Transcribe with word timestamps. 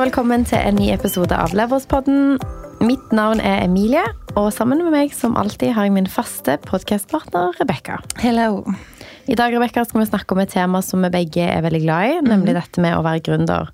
Og 0.00 0.06
velkommen 0.06 0.46
til 0.48 0.56
en 0.56 0.78
ny 0.80 0.86
episode 0.94 1.36
av 1.36 1.52
Leverspodden. 1.52 2.38
Mitt 2.80 3.10
navn 3.12 3.36
er 3.44 3.66
Emilie, 3.66 4.00
og 4.32 4.46
sammen 4.56 4.78
med 4.80 4.94
meg 4.94 5.10
som 5.12 5.34
alltid 5.36 5.74
har 5.76 5.84
jeg 5.84 5.92
min 5.92 6.06
faste 6.08 6.54
podkastpartner 6.64 7.52
Rebekka. 7.58 7.98
Hello. 8.22 8.62
I 9.28 9.36
dag 9.36 9.52
Rebecca, 9.52 9.82
skal 9.84 10.00
vi 10.00 10.06
snakke 10.08 10.32
om 10.32 10.40
et 10.40 10.54
tema 10.54 10.80
som 10.80 11.04
vi 11.04 11.10
begge 11.12 11.44
er 11.44 11.60
veldig 11.66 11.80
glad 11.82 12.12
i, 12.14 12.14
nemlig 12.24 12.54
dette 12.56 12.80
med 12.80 12.96
å 12.96 13.02
være 13.04 13.20
gründer. 13.26 13.68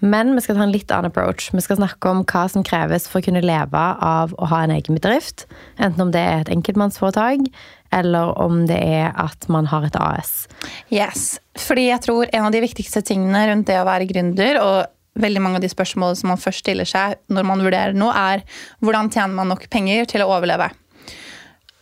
Men 0.00 0.32
vi 0.32 0.44
skal 0.46 0.56
ta 0.56 0.64
en 0.64 0.72
litt 0.72 0.94
annen 0.96 1.12
approach. 1.12 1.50
Vi 1.52 1.60
skal 1.66 1.76
snakke 1.76 2.08
om 2.08 2.22
hva 2.24 2.46
som 2.48 2.64
kreves 2.64 3.04
for 3.10 3.20
å 3.20 3.26
kunne 3.26 3.42
leve 3.44 3.82
av 4.00 4.32
å 4.40 4.48
ha 4.48 4.62
en 4.64 4.72
egen 4.72 4.96
bedrift. 4.96 5.44
Enten 5.76 6.06
om 6.06 6.14
det 6.14 6.22
er 6.24 6.46
et 6.46 6.52
enkeltmannsforetak, 6.54 7.50
eller 7.92 8.32
om 8.40 8.62
det 8.70 8.80
er 8.80 9.12
at 9.12 9.44
man 9.52 9.68
har 9.68 9.84
et 9.84 10.00
AS. 10.00 10.48
Yes. 10.88 11.34
Fordi 11.60 11.90
jeg 11.90 12.00
tror 12.08 12.32
en 12.32 12.48
av 12.48 12.56
de 12.56 12.64
viktigste 12.64 13.04
tingene 13.04 13.44
rundt 13.52 13.68
det 13.68 13.76
å 13.76 13.84
være 13.90 14.08
gründer, 14.08 14.62
og 14.64 14.96
veldig 15.18 15.42
mange 15.42 15.58
av 15.58 15.64
de 15.64 15.70
spørsmålene 15.72 16.18
som 16.20 16.30
man 16.32 16.40
først 16.40 16.62
stiller 16.64 16.88
seg 16.88 17.18
når 17.32 17.48
man 17.48 17.64
vurderer 17.64 17.96
noe, 17.96 18.14
er 18.14 18.44
hvordan 18.84 19.10
tjener 19.12 19.34
man 19.36 19.50
nok 19.52 19.66
penger 19.72 20.06
til 20.10 20.24
å 20.24 20.30
overleve? 20.30 20.70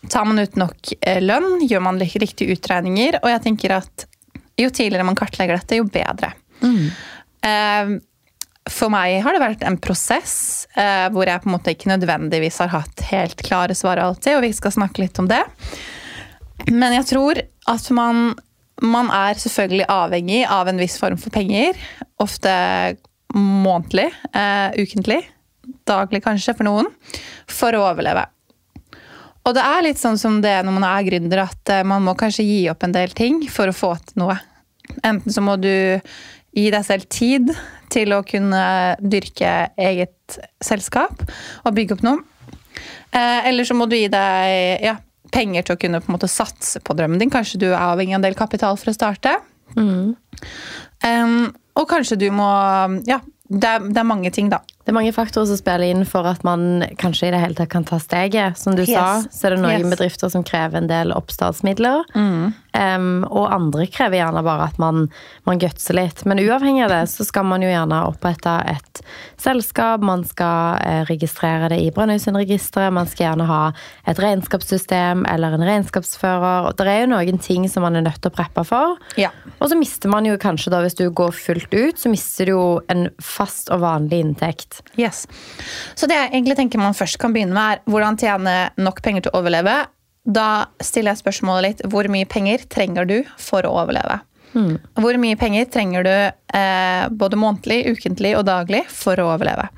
Tar 0.08 0.28
man 0.28 0.40
ut 0.40 0.56
nok 0.56 0.92
eh, 1.00 1.20
lønn? 1.22 1.58
Gjør 1.66 1.84
man 1.84 2.00
riktige 2.00 2.54
utregninger? 2.54 3.20
Og 3.22 3.32
jeg 3.34 3.44
tenker 3.44 3.78
at 3.80 4.06
jo 4.58 4.70
tidligere 4.74 5.06
man 5.06 5.18
kartlegger 5.18 5.58
dette, 5.58 5.78
jo 5.78 5.86
bedre. 5.86 6.32
Mm. 6.62 7.98
For 8.68 8.92
meg 8.92 9.20
har 9.24 9.34
det 9.34 9.42
vært 9.42 9.64
en 9.66 9.78
prosess 9.80 10.66
eh, 10.76 11.06
hvor 11.14 11.28
jeg 11.28 11.40
på 11.42 11.48
en 11.48 11.54
måte 11.54 11.72
ikke 11.74 11.90
nødvendigvis 11.92 12.60
har 12.64 12.72
hatt 12.74 13.04
helt 13.12 13.40
klare 13.46 13.76
svar 13.78 14.00
alltid, 14.02 14.36
og 14.36 14.44
vi 14.44 14.52
skal 14.56 14.74
snakke 14.74 15.04
litt 15.04 15.18
om 15.22 15.28
det. 15.30 15.40
Men 16.68 16.96
jeg 16.98 17.08
tror 17.12 17.40
at 17.70 17.90
man, 17.94 18.32
man 18.82 19.12
er 19.14 19.40
selvfølgelig 19.40 19.88
avhengig 19.92 20.42
av 20.50 20.68
en 20.68 20.80
viss 20.82 20.98
form 21.00 21.18
for 21.20 21.32
penger. 21.34 21.78
Ofte 22.20 22.52
månedlig, 23.34 24.08
eh, 24.32 24.78
ukentlig, 24.78 25.22
daglig 25.88 26.22
kanskje 26.24 26.56
for 26.56 26.68
noen, 26.68 26.88
for 27.50 27.76
å 27.76 27.84
overleve. 27.90 28.26
Og 29.48 29.54
det 29.56 29.64
er 29.64 29.84
litt 29.86 30.00
sånn 30.00 30.18
som 30.20 30.40
det 30.44 30.50
er 30.58 30.64
når 30.66 30.76
man 30.76 30.86
er 30.88 31.06
gründer, 31.06 31.44
at 31.48 31.72
eh, 31.72 31.84
man 31.86 32.04
må 32.04 32.16
kanskje 32.18 32.46
gi 32.46 32.62
opp 32.72 32.84
en 32.84 32.96
del 32.96 33.14
ting 33.16 33.42
for 33.52 33.70
å 33.70 33.76
få 33.76 33.94
til 34.10 34.24
noe. 34.24 34.38
Enten 35.04 35.32
så 35.32 35.44
må 35.44 35.56
du 35.60 35.70
gi 36.56 36.70
deg 36.72 36.84
selv 36.84 37.08
tid 37.12 37.52
til 37.92 38.12
å 38.16 38.22
kunne 38.26 38.62
dyrke 39.00 39.70
eget 39.80 40.38
selskap 40.64 41.22
og 41.64 41.76
bygge 41.76 41.96
opp 41.96 42.04
noe. 42.04 42.24
Eh, 43.12 43.48
Eller 43.48 43.68
så 43.68 43.76
må 43.76 43.88
du 43.88 43.96
gi 43.96 44.08
deg 44.12 44.84
ja, 44.84 44.96
penger 45.32 45.64
til 45.64 45.76
å 45.76 45.80
kunne 45.80 46.00
på 46.02 46.10
en 46.10 46.16
måte 46.16 46.30
satse 46.32 46.80
på 46.84 46.96
drømmen 46.96 47.20
din. 47.20 47.32
Kanskje 47.32 47.60
du 47.62 47.68
er 47.70 47.80
avhengig 47.80 48.16
av 48.16 48.20
en 48.20 48.28
del 48.28 48.38
kapital 48.38 48.76
for 48.80 48.92
å 48.92 48.96
starte. 48.96 49.38
Um, 51.04 51.54
og 51.78 51.88
kanskje 51.90 52.18
du 52.20 52.28
må 52.34 52.48
Ja, 53.08 53.20
det 53.48 53.64
er, 53.64 53.78
det 53.88 53.96
er 53.96 54.04
mange 54.04 54.28
ting, 54.34 54.50
da. 54.52 54.58
Det 54.84 54.92
er 54.92 54.96
mange 54.96 55.12
faktorer 55.16 55.46
som 55.48 55.56
spiller 55.56 55.88
inn 55.88 56.02
for 56.08 56.26
at 56.28 56.42
man 56.44 56.82
kanskje 57.00 57.28
i 57.28 57.32
det 57.32 57.40
hele 57.40 57.56
tatt 57.56 57.70
kan 57.72 57.84
ta 57.88 57.96
steget. 58.00 58.58
Som 58.60 58.74
du 58.76 58.82
Yes. 58.82 58.90
sa, 58.92 59.22
så 59.32 59.46
er 59.48 59.54
det 59.56 59.60
noen 59.62 59.86
Yes. 59.86 59.90
bedrifter 59.96 60.28
som 60.32 60.44
krever 60.44 60.76
en 60.82 60.86
del 60.90 61.12
oppstartsmidler. 61.16 62.04
Em, 62.76 63.24
og 63.24 63.48
andre 63.48 63.86
krever 63.88 64.20
gjerne 64.20 64.42
bare 64.44 64.68
at 64.68 64.78
man, 64.80 65.06
man 65.48 65.60
gutser 65.60 65.96
litt. 65.96 66.24
Men 66.28 66.40
uavhengig 66.42 66.84
av 66.84 66.92
det, 66.92 67.02
så 67.10 67.24
skal 67.26 67.46
man 67.48 67.64
jo 67.64 67.70
gjerne 67.70 68.02
opprette 68.10 68.54
et 68.68 69.02
selskap. 69.40 70.04
Man 70.04 70.24
skal 70.28 70.82
eh, 70.84 71.02
registrere 71.08 71.70
det 71.72 71.80
i 71.82 71.90
Brønnøysundregisteret. 71.94 72.94
Man 72.94 73.08
skal 73.08 73.30
gjerne 73.30 73.48
ha 73.48 73.62
et 74.10 74.20
regnskapssystem 74.22 75.24
eller 75.30 75.56
en 75.56 75.66
regnskapsfører. 75.68 76.70
Det 76.78 76.88
er 76.88 77.02
jo 77.04 77.12
noen 77.14 77.42
ting 77.42 77.68
som 77.72 77.86
man 77.86 77.98
er 77.98 78.06
nødt 78.06 78.20
til 78.22 78.32
å 78.32 78.36
preppe 78.36 78.66
for. 78.68 78.98
Ja. 79.20 79.32
Og 79.58 79.72
så 79.72 79.78
mister 79.78 80.12
man 80.12 80.28
jo 80.28 80.36
kanskje 80.40 80.72
da, 80.74 80.82
hvis 80.84 80.98
du 80.98 81.06
går 81.08 81.34
fullt 81.36 81.72
ut, 81.74 81.98
så 81.98 82.12
mister 82.12 82.48
du 82.48 82.54
jo 82.54 82.64
en 82.92 83.08
fast 83.22 83.72
og 83.74 83.82
vanlig 83.84 84.22
inntekt. 84.26 84.82
Yes. 85.00 85.24
Så 85.98 86.08
det 86.10 86.18
jeg 86.18 86.34
egentlig 86.34 86.58
tenker 86.58 86.82
man 86.82 86.96
først 86.96 87.20
kan 87.22 87.34
begynne 87.34 87.56
med, 87.56 87.78
er 87.78 87.92
hvordan 87.92 88.18
tjene 88.20 88.58
nok 88.78 89.02
penger 89.04 89.26
til 89.26 89.34
å 89.34 89.40
overleve. 89.40 89.80
Da 90.28 90.68
stiller 90.84 91.14
jeg 91.14 91.22
spørsmålet 91.22 91.64
litt 91.64 91.86
hvor 91.88 92.08
mye 92.12 92.28
penger 92.28 92.66
trenger 92.68 93.08
du 93.08 93.18
for 93.40 93.64
å 93.64 93.72
overleve? 93.80 94.20
Hvor 94.98 95.16
mye 95.20 95.36
penger 95.40 95.68
trenger 95.72 96.04
du 96.06 96.12
eh, 96.12 97.08
både 97.10 97.38
månedlig, 97.40 97.82
ukentlig 97.92 98.34
og 98.38 98.46
daglig 98.48 98.84
for 98.92 99.20
å 99.20 99.30
overleve? 99.34 99.68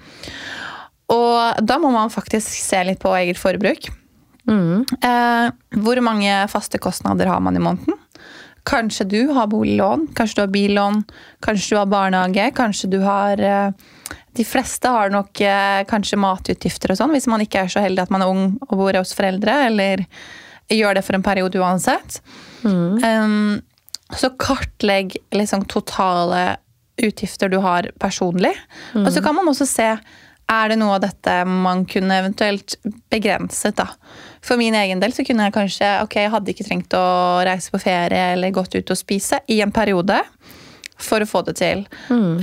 Og 1.10 1.62
da 1.66 1.78
må 1.82 1.90
man 1.94 2.12
faktisk 2.12 2.50
se 2.54 2.82
litt 2.86 3.00
på 3.02 3.14
eget 3.18 3.38
forbruk. 3.38 3.90
Eh, 5.06 5.48
hvor 5.84 6.02
mange 6.06 6.36
faste 6.50 6.78
kostnader 6.82 7.30
har 7.30 7.42
man 7.42 7.58
i 7.58 7.62
måneden? 7.62 7.98
Kanskje 8.68 9.06
du 9.08 9.20
har 9.34 9.48
boliglån, 9.50 10.10
kanskje 10.14 10.38
du 10.38 10.42
har 10.44 10.52
billån, 10.54 11.02
kanskje 11.44 11.74
du 11.74 11.78
har 11.80 11.90
barnehage, 11.90 12.50
kanskje 12.56 12.90
du 12.92 13.00
har 13.02 13.40
eh, 13.40 13.72
De 14.36 14.44
fleste 14.46 14.90
har 14.92 15.10
nok 15.12 15.40
eh, 15.42 15.80
kanskje 15.90 16.18
matutgifter 16.20 16.92
og 16.92 17.00
sånn, 17.00 17.14
hvis 17.16 17.28
man 17.30 17.42
ikke 17.44 17.64
er 17.64 17.72
så 17.72 17.82
heldig 17.82 18.04
at 18.04 18.14
man 18.14 18.24
er 18.24 18.30
ung 18.30 18.44
og 18.68 18.76
bor 18.78 18.98
hos 19.00 19.14
foreldre, 19.16 19.56
eller 19.70 20.04
gjør 20.70 20.98
det 20.98 21.04
for 21.06 21.18
en 21.18 21.26
periode 21.26 21.58
uansett. 21.58 22.20
Um, 22.62 23.58
så 24.14 24.30
kartlegg 24.38 25.16
liksom 25.34 25.64
totale 25.70 26.56
utgifter 27.00 27.50
du 27.50 27.58
har 27.64 27.88
personlig. 27.98 28.52
Og 28.94 29.10
så 29.12 29.22
kan 29.24 29.34
man 29.34 29.48
også 29.50 29.66
se 29.66 29.88
er 30.50 30.72
det 30.72 30.78
noe 30.80 30.96
av 30.96 31.04
dette 31.04 31.34
man 31.46 31.84
kunne 31.88 32.16
eventuelt 32.24 32.74
begrenset. 33.12 33.76
da? 33.78 33.86
For 34.42 34.58
min 34.60 34.74
egen 34.74 35.02
del 35.02 35.14
så 35.14 35.24
kunne 35.26 35.46
jeg 35.46 35.54
kanskje 35.54 35.90
ok, 36.04 36.16
jeg 36.24 36.32
hadde 36.34 36.52
ikke 36.52 36.66
trengt 36.66 36.96
å 36.98 37.04
reise 37.46 37.70
på 37.70 37.82
ferie 37.82 38.32
eller 38.34 38.54
gått 38.54 38.74
ut 38.74 38.90
og 38.90 38.98
spise 38.98 39.42
i 39.50 39.60
en 39.62 39.74
periode 39.74 40.18
for 41.04 41.22
å 41.22 41.28
få 41.28 41.42
det 41.46 41.56
til. 41.60 41.84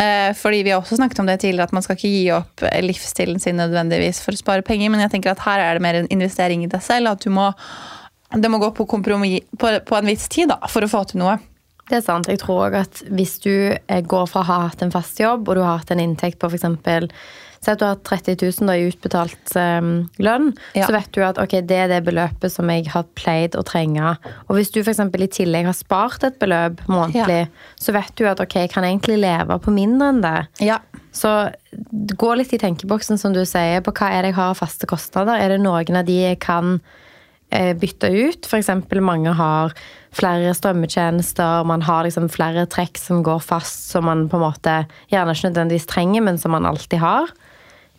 Eh, 0.02 0.32
fordi 0.38 0.64
vi 0.66 0.74
har 0.74 0.82
også 0.82 1.00
snakket 1.00 1.22
om 1.24 1.30
det 1.30 1.40
tidligere, 1.44 1.68
at 1.70 1.76
man 1.76 1.86
skal 1.86 1.98
ikke 1.98 2.14
gi 2.14 2.26
opp 2.36 2.66
livsstilen 2.86 3.42
sin 3.44 3.60
nødvendigvis 3.62 4.22
for 4.26 4.36
å 4.36 4.42
spare 4.42 4.66
penger, 4.66 4.92
men 4.94 5.04
jeg 5.06 5.16
tenker 5.16 5.34
at 5.34 5.46
her 5.46 5.64
er 5.64 5.78
det 5.78 5.86
mer 5.86 6.02
en 6.02 6.10
investering 6.14 6.66
i 6.66 6.72
deg 6.72 6.84
selv. 6.86 7.14
At 7.14 7.26
du 7.26 7.34
må, 7.34 7.52
det 8.36 8.52
må 8.52 8.62
gå 8.64 8.72
på 8.78 8.88
kompromiss 8.90 9.46
på, 9.58 9.74
på 9.86 10.00
en 10.00 10.10
viss 10.10 10.28
tid 10.32 10.54
da, 10.54 10.62
for 10.72 10.86
å 10.86 10.92
få 10.92 11.06
til 11.12 11.24
noe. 11.26 11.38
Det 11.88 12.02
er 12.02 12.04
sant. 12.04 12.28
Jeg 12.28 12.42
tror 12.42 12.66
også 12.66 12.84
at 12.84 13.04
hvis 13.16 13.38
du 13.46 13.54
eh, 13.72 14.02
går 14.04 14.26
fra 14.28 14.44
å 14.44 14.50
ha 14.50 14.62
hatt 14.68 14.82
en 14.84 14.92
fast 14.92 15.20
jobb, 15.22 15.48
og 15.48 15.56
du 15.56 15.64
har 15.64 15.80
hatt 15.80 15.94
en 15.96 16.04
inntekt 16.04 16.40
på 16.42 16.50
f.eks. 16.52 16.68
Si 17.62 17.72
at 17.72 17.80
du 17.82 17.86
har 17.88 17.96
30 18.06 18.38
000 18.44 18.68
da, 18.70 18.76
i 18.78 18.88
utbetalt 18.92 19.54
um, 19.58 19.90
lønn, 20.22 20.52
Ja. 20.78 20.86
så 20.88 20.94
vet 20.94 21.10
du 21.16 21.22
at 21.26 21.40
okay, 21.42 21.62
det 21.66 21.80
er 21.86 21.88
det 21.92 22.04
beløpet 22.06 22.54
som 22.54 22.70
jeg 22.70 22.86
har 22.94 23.08
pleid 23.18 23.58
å 23.58 23.64
trenge. 23.68 24.14
Og 24.48 24.56
hvis 24.60 24.72
du 24.76 24.82
f.eks. 24.84 25.00
i 25.00 25.30
tillegg 25.40 25.66
har 25.66 25.78
spart 25.78 26.24
et 26.28 26.38
beløp 26.40 26.84
månedlig, 26.92 27.48
så 27.82 27.96
vet 27.98 28.14
du 28.16 28.28
at 28.30 28.40
ok, 28.44 28.60
jeg 28.68 28.74
kan 28.76 28.86
egentlig 28.88 29.18
leve 29.24 29.58
på 29.64 29.74
mindre 29.74 30.12
enn 30.14 30.22
det. 30.24 30.36
Ja. 30.70 30.80
Så 31.18 31.32
gå 32.18 32.30
litt 32.38 32.54
i 32.54 32.60
tenkeboksen, 32.62 33.18
som 33.18 33.34
du 33.34 33.42
sier, 33.48 33.82
på 33.82 33.94
hva 33.98 34.12
er 34.14 34.22
det 34.28 34.34
jeg 34.34 34.38
har 34.38 34.54
av 34.54 34.60
faste 34.62 34.86
kostnader. 34.90 35.40
Er 35.42 35.56
det 35.56 35.62
noen 35.64 35.98
av 35.98 36.06
de 36.06 36.20
jeg 36.28 36.40
kan 36.44 36.78
eh, 37.50 37.74
bytte 37.78 38.10
ut? 38.12 38.50
Eksempel 38.58 39.02
mange 39.06 39.34
har 39.38 39.76
flere 40.18 40.54
strømmetjenester, 40.58 41.66
man 41.68 41.84
har 41.86 42.06
liksom 42.08 42.30
flere 42.34 42.66
trekk 42.70 42.98
som 43.02 43.24
går 43.26 43.44
fast, 43.44 43.90
som 43.92 44.08
man 44.10 44.28
på 44.32 44.40
en 44.40 44.46
måte 44.48 44.78
gjerne 45.12 45.36
ikke 45.36 45.52
nødvendigvis 45.52 45.90
trenger, 45.90 46.26
men 46.26 46.40
som 46.42 46.56
man 46.56 46.66
alltid 46.66 47.04
har. 47.04 47.34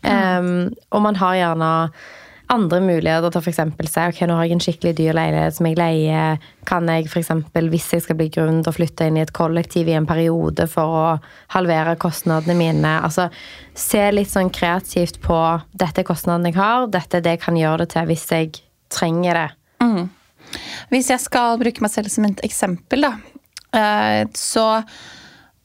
Em, 0.07 0.71
og 0.95 1.03
man 1.03 1.19
har 1.19 1.37
gjerne 1.39 1.73
andre 2.49 2.79
muligheter 2.81 3.33
til 3.33 3.43
å 3.43 3.53
si 3.53 4.01
ok, 4.01 4.21
nå 4.25 4.37
har 4.39 4.47
jeg 4.47 4.55
en 4.57 4.63
skikkelig 4.63 4.93
dyr 4.97 5.17
leilighet 5.17 5.57
som 5.59 5.69
jeg 5.69 5.77
leier. 5.79 6.39
Kan 6.69 6.89
jeg 6.89 7.09
f.eks. 7.11 7.33
hvis 7.53 7.91
jeg 7.93 8.05
skal 8.07 8.17
bli 8.17 8.31
gründer, 8.33 8.73
flytte 8.73 9.09
inn 9.09 9.19
i 9.19 9.25
et 9.25 9.35
kollektiv 9.37 9.91
i 9.91 9.97
en 9.99 10.09
periode 10.09 10.65
for 10.71 10.97
å 10.97 11.05
halvere 11.55 11.99
kostnadene 12.01 12.57
mine? 12.59 12.95
Altså, 13.05 13.29
Se 13.79 14.01
litt 14.11 14.33
sånn 14.33 14.49
kreativt 14.51 15.21
på 15.23 15.37
dette 15.71 16.03
er 16.03 16.09
kostnaden 16.09 16.49
jeg 16.49 16.57
har, 16.57 16.89
dette 16.91 17.21
er 17.21 17.23
det 17.23 17.37
jeg 17.37 17.45
kan 17.45 17.59
gjøre 17.61 17.85
det 17.85 17.93
til 17.93 18.09
hvis 18.09 18.25
jeg 18.33 18.57
trenger 18.93 19.35
det. 19.35 19.49
Hvis 20.91 21.11
jeg 21.13 21.21
skal 21.21 21.59
bruke 21.61 21.83
meg 21.85 21.91
selv 21.93 22.09
som 22.13 22.25
et 22.25 22.41
eksempel, 22.47 23.05
da. 23.05 23.13
eh, 23.77 24.25
Så 24.33 24.65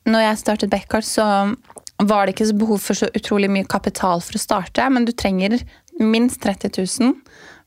når 0.05 0.25
jeg 0.25 0.37
startet 0.41 0.69
Beckhart, 0.69 1.07
så 1.07 1.55
var 2.03 2.25
det 2.25 2.33
ikke 2.35 2.49
så 2.49 2.57
behov 2.59 2.79
for 2.83 2.93
så 2.99 3.07
utrolig 3.15 3.49
mye 3.49 3.63
kapital 3.69 4.19
for 4.19 4.35
å 4.35 4.41
starte, 4.41 4.89
men 4.91 5.05
du 5.05 5.13
trenger 5.13 5.61
minst 5.99 6.41
30 6.43 6.73
000 6.99 7.13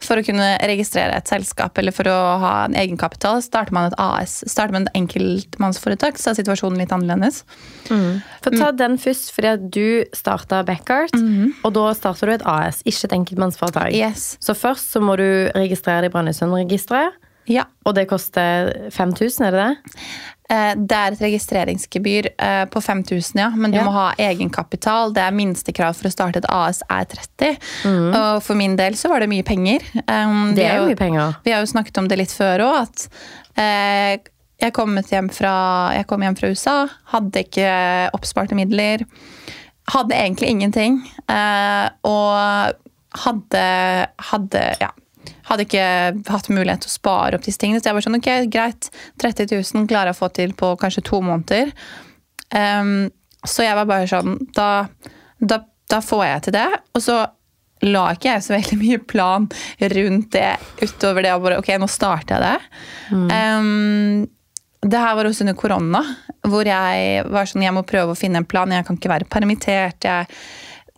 for 0.03 0.21
å 0.21 0.25
kunne 0.27 0.49
registrere 0.69 1.17
et 1.17 1.29
selskap 1.31 1.79
eller 1.81 1.95
for 1.95 2.09
å 2.11 2.17
ha 2.43 2.53
en 2.67 2.75
egenkapital. 2.79 3.41
Starter 3.43 3.73
man 3.73 3.89
et 3.91 3.97
AS, 4.03 4.39
starter 4.51 4.75
man 4.77 4.87
et 4.87 4.99
enkeltmannsforetak, 5.01 6.19
så 6.21 6.31
er 6.33 6.39
situasjonen 6.41 6.79
litt 6.83 6.93
annerledes. 6.95 7.43
For 7.89 8.53
ta 8.57 8.71
den 8.77 8.99
først, 9.01 9.33
fordi 9.35 9.53
at 9.55 9.69
du 9.73 10.05
starta 10.17 10.63
Beckart, 10.69 11.17
og 11.65 11.73
da 11.79 11.87
starter 11.97 12.27
du 12.27 12.37
et 12.37 12.47
AS, 12.47 12.83
ikke 12.85 13.09
et 13.09 13.17
enkeltmannsforetak. 13.21 13.93
Yes. 13.97 14.35
Så 14.45 14.55
først 14.59 14.93
så 14.93 15.01
må 15.03 15.17
du 15.21 15.27
registrere 15.57 16.05
det 16.05 16.13
i 16.13 16.17
Brønnøysundregisteret, 16.17 17.17
Ja. 17.49 17.65
og 17.87 17.95
det 17.95 18.09
koster 18.11 18.91
5000, 18.91 19.47
er 19.47 19.51
det 19.55 19.65
det? 19.65 20.01
Eh, 20.49 20.75
Det 20.79 20.95
er 20.97 21.13
et 21.13 21.21
registreringsgebyr 21.25 22.29
eh, 22.39 22.65
på 22.71 22.81
5000, 22.83 23.41
ja. 23.41 23.49
Men 23.51 23.71
du 23.73 23.79
Ja. 23.79 23.85
må 23.85 23.93
ha 23.93 24.13
egenkapital. 24.19 25.13
Det 25.13 25.23
er 25.23 25.33
minstekrav 25.35 25.97
for 25.97 26.09
å 26.09 26.13
starte 26.13 26.37
et 26.39 26.47
AS 26.49 26.83
er 26.91 27.05
30. 27.05 27.59
Og 28.15 28.43
for 28.43 28.55
min 28.55 28.77
del 28.77 28.93
så 28.95 29.09
var 29.11 29.21
det 29.21 29.29
mye 29.29 29.43
penger. 29.45 29.81
Um, 30.07 30.55
Det 30.55 30.65
er 30.65 30.77
jo 30.79 30.87
mye 30.87 30.97
penger. 30.97 31.37
Vi 31.45 31.51
har 31.53 31.61
jo 31.61 31.67
snakket 31.73 31.99
om 31.99 32.09
det 32.09 32.19
litt 32.19 32.31
før 32.31 32.61
òg, 32.61 32.83
at 32.83 33.09
eh, 33.59 34.19
jeg, 34.63 34.73
kom 34.73 34.97
hjem 34.97 35.29
fra, 35.33 35.93
jeg 35.95 36.07
kom 36.07 36.23
hjem 36.23 36.37
fra 36.39 36.49
USA, 36.49 36.89
hadde 37.13 37.43
ikke 37.45 38.11
oppsparte 38.15 38.55
midler. 38.55 39.05
hadde 39.89 40.15
egentlig 40.15 40.49
ingenting. 40.51 40.97
Eh, 41.29 41.89
og 42.05 42.73
hadde, 43.17 43.67
hadde 44.19 44.63
ja, 44.81 44.89
hadde 45.49 45.67
ikke 45.67 45.87
hatt 46.31 46.51
mulighet 46.53 46.85
til 46.85 46.93
å 46.93 46.97
spare 46.97 47.39
opp 47.39 47.47
disse 47.47 47.61
tingene. 47.63 47.83
Så 47.83 47.91
jeg 47.91 47.99
var 47.99 48.07
sånn, 48.07 48.19
ok, 48.19 48.31
greit, 48.53 48.91
30 49.23 49.53
000 49.53 49.89
klarer 49.91 50.13
jeg 50.13 50.19
å 50.19 50.21
få 50.21 50.31
til 50.37 50.55
på 50.59 50.75
kanskje 50.81 51.05
to 51.07 51.23
måneder. 51.25 51.73
Um, 52.55 53.09
så 53.47 53.67
jeg 53.67 53.79
var 53.79 53.89
bare 53.89 54.11
sånn, 54.11 54.39
da, 54.57 54.87
da, 55.39 55.61
da, 55.91 56.03
får 56.03 56.25
jeg 56.27 56.47
til 56.47 56.57
det. 56.59 56.69
Og 56.97 57.05
så 57.05 57.19
la 57.87 58.07
ikke 58.15 58.31
jeg 58.33 58.45
så 58.45 58.55
veldig 58.55 58.79
mye 58.81 59.03
plan 59.05 59.49
rundt 59.97 60.31
det 60.35 60.55
utover 60.83 61.27
det. 61.27 61.35
Og 61.37 61.45
bare, 61.47 61.61
ok, 61.63 61.75
nå 61.81 61.91
starter 61.91 62.37
jeg 62.37 62.47
det. 62.47 62.81
Mm. 63.13 63.29
Um, 63.31 64.25
det 64.87 65.03
her 65.03 65.17
var 65.19 65.27
også 65.27 65.45
under 65.45 65.57
korona, 65.59 66.03
hvor 66.47 66.69
jeg 66.69 67.23
var 67.33 67.49
sånn, 67.49 67.65
jeg 67.65 67.75
må 67.75 67.83
prøve 67.87 68.15
å 68.15 68.19
finne 68.19 68.43
en 68.43 68.49
plan. 68.49 68.73
Jeg 68.73 68.87
kan 68.87 68.99
ikke 68.99 69.13
være 69.13 69.31
permittert. 69.31 70.07
Jeg, 70.07 70.29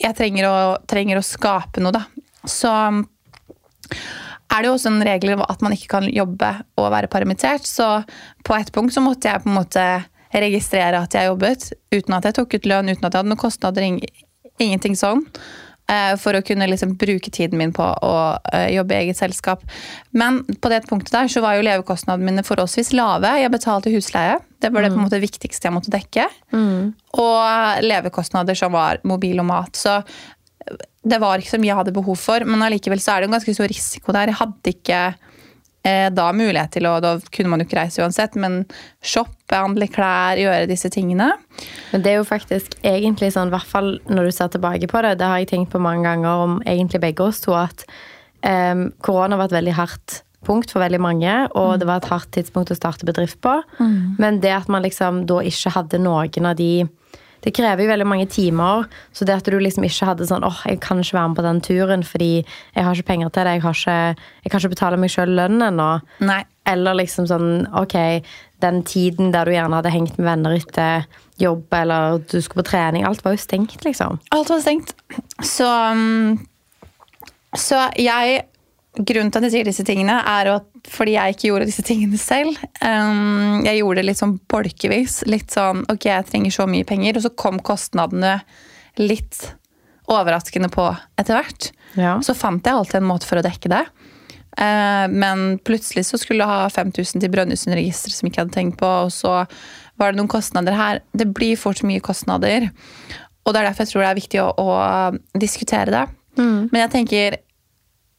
jeg 0.03 0.17
trenger, 0.19 0.49
å, 0.49 0.57
trenger, 0.89 1.21
å, 1.21 1.27
skape 1.27 1.83
noe, 1.83 1.95
da. 1.95 2.05
Så 2.49 2.71
er 4.49 4.62
det 4.62 4.70
jo 4.70 4.76
også 4.76 4.93
en 4.93 5.05
regel 5.05 5.35
at 5.44 5.64
man 5.64 5.75
ikke 5.76 5.90
kan 5.99 6.08
jobbe 6.08 6.52
og 6.81 6.90
være 6.94 7.11
permittert. 7.12 7.69
Så 7.69 7.87
på 8.44 8.56
et 8.56 8.73
punkt 8.73 8.94
så 8.94 9.05
måtte 9.05 9.29
jeg 9.29 9.44
på 9.44 9.50
en 9.50 9.58
måte 9.61 9.87
registrere 10.32 11.05
at 11.05 11.14
jeg 11.17 11.29
jobbet, 11.29 11.70
uten 11.93 12.17
at 12.17 12.29
jeg 12.29 12.37
tok 12.37 12.58
ut 12.58 12.69
lønn, 12.69 12.90
uten 12.93 13.08
at 13.08 13.12
jeg 13.12 13.23
hadde 13.23 13.32
noen 13.32 13.40
kostnader, 13.40 13.88
ingenting 14.58 14.96
sånn. 14.99 15.25
Eh, 15.88 16.14
for 16.20 16.37
å 16.37 16.43
kunne 16.44 16.67
liksom 16.69 16.99
bruke 17.00 17.31
tiden 17.32 17.56
min 17.56 17.70
på 17.73 17.81
å 17.81 18.17
eh, 18.52 18.67
jobbe 18.75 18.93
i 18.93 19.06
eget 19.06 19.17
selskap. 19.17 19.62
Men 20.12 20.43
på 20.44 20.69
det 20.69 20.82
punktet 20.88 21.14
der 21.14 21.31
så 21.32 21.40
var 21.40 21.56
jo 21.56 21.64
levekostnadene 21.64 22.29
mine 22.29 22.44
forholdsvis 22.44 22.93
lave. 22.93 23.31
Jeg 23.40 23.52
betalte 23.55 23.93
husleie. 23.94 24.37
Det 24.61 24.69
var 24.75 24.85
det 24.85 24.90
på 24.90 24.99
en 24.99 25.00
mm. 25.00 25.06
måte 25.06 25.23
viktigste 25.23 25.70
jeg 25.70 25.76
måtte 25.76 25.94
dekke. 25.94 26.26
Mm. 26.52 26.93
Og 27.23 27.87
levekostnader 27.87 28.58
som 28.58 28.76
var 28.76 29.00
mobil 29.08 29.40
og 29.40 29.49
mat. 29.49 29.81
Så 29.81 29.96
det 31.09 31.19
var 31.23 31.41
ikke 31.41 31.55
så 31.55 31.61
mye 31.61 31.71
jeg 31.71 31.81
hadde 31.81 31.97
behov 31.97 32.19
for, 32.21 32.45
men 32.49 32.63
allikevel 32.65 33.01
så 33.03 33.15
er 33.15 33.23
det 33.23 33.31
en 33.31 33.39
ganske 33.39 33.55
stor 33.57 33.71
risiko 33.71 34.15
der. 34.15 34.33
Jeg 34.33 34.41
hadde 34.41 34.73
ikke 34.75 35.01
eh, 35.87 36.09
da 36.13 36.27
mulighet 36.37 36.75
til 36.77 36.89
å 36.91 36.99
Da 37.05 37.15
kunne 37.33 37.53
man 37.53 37.63
jo 37.63 37.69
ikke 37.69 37.81
reise 37.81 38.03
uansett, 38.05 38.37
men 38.41 38.61
shoppe, 39.01 39.55
handle 39.55 39.89
klær, 39.93 40.41
gjøre 40.41 40.69
disse 40.71 40.91
tingene. 40.93 41.31
Men 41.93 42.05
det 42.05 42.13
er 42.13 42.21
jo 42.21 42.29
faktisk 42.29 42.77
egentlig 42.83 43.33
sånn, 43.35 43.53
i 43.53 43.57
hvert 43.57 43.73
fall 43.73 43.95
når 44.11 44.29
du 44.29 44.37
ser 44.37 44.53
tilbake 44.55 44.91
på 44.91 45.03
det, 45.07 45.17
det 45.21 45.31
har 45.31 45.43
jeg 45.43 45.53
tenkt 45.55 45.73
på 45.75 45.83
mange 45.83 46.05
ganger 46.09 46.47
om 46.47 46.63
egentlig 46.67 47.03
begge 47.07 47.29
oss 47.31 47.43
to, 47.45 47.57
at 47.57 47.87
eh, 48.47 48.89
korona 49.05 49.41
var 49.41 49.51
et 49.51 49.61
veldig 49.61 49.79
hardt 49.79 50.23
punkt 50.47 50.71
for 50.71 50.83
veldig 50.83 51.01
mange, 51.03 51.33
og 51.59 51.75
mm. 51.75 51.79
det 51.81 51.89
var 51.89 52.01
et 52.01 52.13
hardt 52.13 52.31
tidspunkt 52.37 52.71
å 52.73 52.79
starte 52.79 53.07
bedrift 53.09 53.41
på. 53.45 53.57
Mm. 53.81 54.17
Men 54.23 54.39
det 54.45 54.55
at 54.55 54.71
man 54.71 54.85
liksom 54.87 55.25
da 55.29 55.41
ikke 55.47 55.75
hadde 55.75 56.01
noen 56.03 56.49
av 56.49 56.59
de 56.59 56.87
det 57.44 57.55
krever 57.55 57.85
jo 57.85 57.90
veldig 57.93 58.06
mange 58.08 58.26
timer. 58.31 58.88
Så 59.14 59.26
det 59.29 59.37
at 59.38 59.49
du 59.49 59.58
liksom 59.61 59.87
ikke 59.87 60.11
hadde 60.11 60.26
sånn 60.29 60.46
åh, 60.46 60.62
jeg 60.67 60.81
kan 60.85 61.00
ikke 61.02 61.19
være 61.19 61.31
med 61.31 61.38
på 61.38 61.46
den 61.46 61.62
turen 61.64 62.05
fordi 62.06 62.32
jeg 62.43 62.85
har 62.85 62.96
ikke 62.96 63.11
penger 63.12 63.32
til 63.32 63.46
det, 63.46 63.56
jeg, 63.58 63.64
har 63.64 63.79
ikke, 63.79 64.26
jeg 64.44 64.52
kan 64.52 64.62
ikke 64.62 64.75
betale 64.75 65.00
meg 65.00 65.14
sjøl 65.14 65.35
lønn 65.38 65.64
ennå. 65.70 65.88
Eller 66.69 66.99
liksom 66.99 67.29
sånn 67.31 67.50
ok, 67.79 67.96
den 68.64 68.82
tiden 68.88 69.32
der 69.32 69.49
du 69.49 69.55
gjerne 69.55 69.79
hadde 69.79 69.94
hengt 69.94 70.19
med 70.19 70.29
venner 70.29 70.58
etter 70.58 71.08
jobb, 71.38 71.67
eller 71.79 72.19
du 72.26 72.40
skulle 72.43 72.64
på 72.64 72.70
trening. 72.73 73.06
Alt 73.06 73.23
var 73.25 73.37
jo 73.37 73.40
stengt, 73.40 73.79
liksom. 73.87 74.19
Alt 74.35 74.50
var 74.50 74.62
stengt. 74.64 74.90
Så, 75.46 75.69
mm, 75.94 76.40
så 77.56 77.87
jeg 77.96 78.43
Grunnen 78.99 79.31
til 79.31 79.39
at 79.39 79.47
jeg 79.47 79.55
sier 79.55 79.69
disse 79.69 79.85
tingene, 79.87 80.17
er 80.27 80.50
at 80.56 80.91
fordi 80.91 81.15
jeg 81.15 81.35
ikke 81.35 81.50
gjorde 81.50 81.69
disse 81.69 81.85
tingene 81.87 82.19
selv. 82.19 82.59
Um, 82.83 83.62
jeg 83.67 83.79
gjorde 83.81 84.00
det 84.00 84.09
litt 84.09 84.21
sånn 84.21 84.35
bolkevis. 84.50 85.21
Litt 85.31 85.55
sånn 85.55 85.85
ok, 85.93 86.09
jeg 86.09 86.27
trenger 86.31 86.55
så 86.55 86.67
mye 86.71 86.87
penger. 86.89 87.19
Og 87.19 87.27
så 87.27 87.33
kom 87.39 87.61
kostnadene 87.62 88.39
litt 88.99 89.53
overraskende 90.11 90.71
på 90.73 90.89
etter 91.21 91.39
hvert. 91.39 91.71
Ja. 92.00 92.17
Så 92.25 92.35
fant 92.35 92.67
jeg 92.67 92.75
alltid 92.75 93.03
en 93.03 93.11
måte 93.11 93.29
for 93.29 93.39
å 93.39 93.45
dekke 93.45 93.71
det. 93.71 93.85
Uh, 94.59 95.06
men 95.12 95.61
plutselig 95.62 96.09
så 96.09 96.19
skulle 96.19 96.43
jeg 96.43 96.50
ha 96.50 96.71
5000 96.73 97.23
til 97.23 97.31
Brønnøysundregisteret 97.31 98.17
som 98.17 98.27
jeg 98.27 98.35
ikke 98.35 98.47
hadde 98.47 98.56
tenkt 98.56 98.81
på. 98.83 98.93
Og 99.06 99.15
så 99.15 99.45
var 100.00 100.11
det 100.11 100.19
noen 100.19 100.33
kostnader 100.33 100.75
her. 100.75 101.05
Det 101.15 101.31
blir 101.37 101.59
fort 101.61 101.85
mye 101.87 102.03
kostnader. 102.03 102.71
Og 103.47 103.55
det 103.55 103.61
er 103.61 103.71
derfor 103.71 103.87
jeg 103.87 103.95
tror 103.95 104.05
det 104.05 104.09
er 104.11 104.23
viktig 104.23 104.41
å, 104.43 104.49
å 104.59 105.39
diskutere 105.39 105.95
det. 105.95 106.06
Mm. 106.39 106.69
Men 106.71 106.83
jeg 106.85 106.95
tenker 106.95 107.39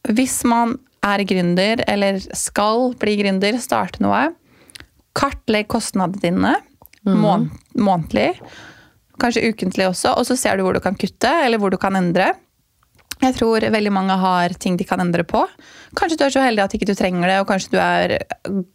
hvis 0.08 0.40
man 0.48 0.78
er 1.04 1.22
gründer, 1.24 1.82
eller 1.88 2.20
skal 2.36 2.92
bli 3.00 3.16
gründer, 3.20 3.56
starte 3.60 4.02
noe, 4.04 4.28
kartlegg 5.16 5.68
kostnadene 5.72 6.22
dine 6.22 6.52
mm. 7.06 7.16
mån 7.20 7.48
månedlig. 7.80 8.34
Kanskje 9.20 9.50
ukentlig 9.52 9.90
også, 9.90 10.14
og 10.16 10.28
så 10.28 10.36
ser 10.38 10.56
du 10.56 10.64
hvor 10.64 10.76
du 10.76 10.82
kan 10.84 10.96
kutte, 10.98 11.32
eller 11.44 11.60
hvor 11.60 11.72
du 11.72 11.78
kan 11.80 11.96
endre. 11.98 12.32
Jeg 13.20 13.36
tror 13.36 13.66
veldig 13.72 13.92
mange 13.92 14.16
har 14.16 14.54
ting 14.56 14.78
de 14.80 14.86
kan 14.88 15.00
endre 15.02 15.26
på. 15.28 15.42
Kanskje 15.98 16.16
du 16.16 16.24
er 16.24 16.32
så 16.32 16.44
heldig 16.44 16.62
at 16.64 16.76
ikke 16.76 16.88
du 16.88 16.94
trenger 16.96 17.28
det, 17.28 17.40
og 17.42 17.48
kanskje 17.50 17.74
du 17.74 17.80
er 17.82 18.14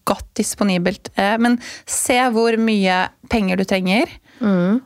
godt 0.05 0.27
disponibelt. 0.37 1.09
Eh, 1.17 1.37
men 1.41 1.57
se 1.89 2.19
hvor 2.35 2.57
mye 2.61 2.99
penger 3.31 3.57
du 3.57 3.65
trenger. 3.65 4.11
Mm. 4.41 4.83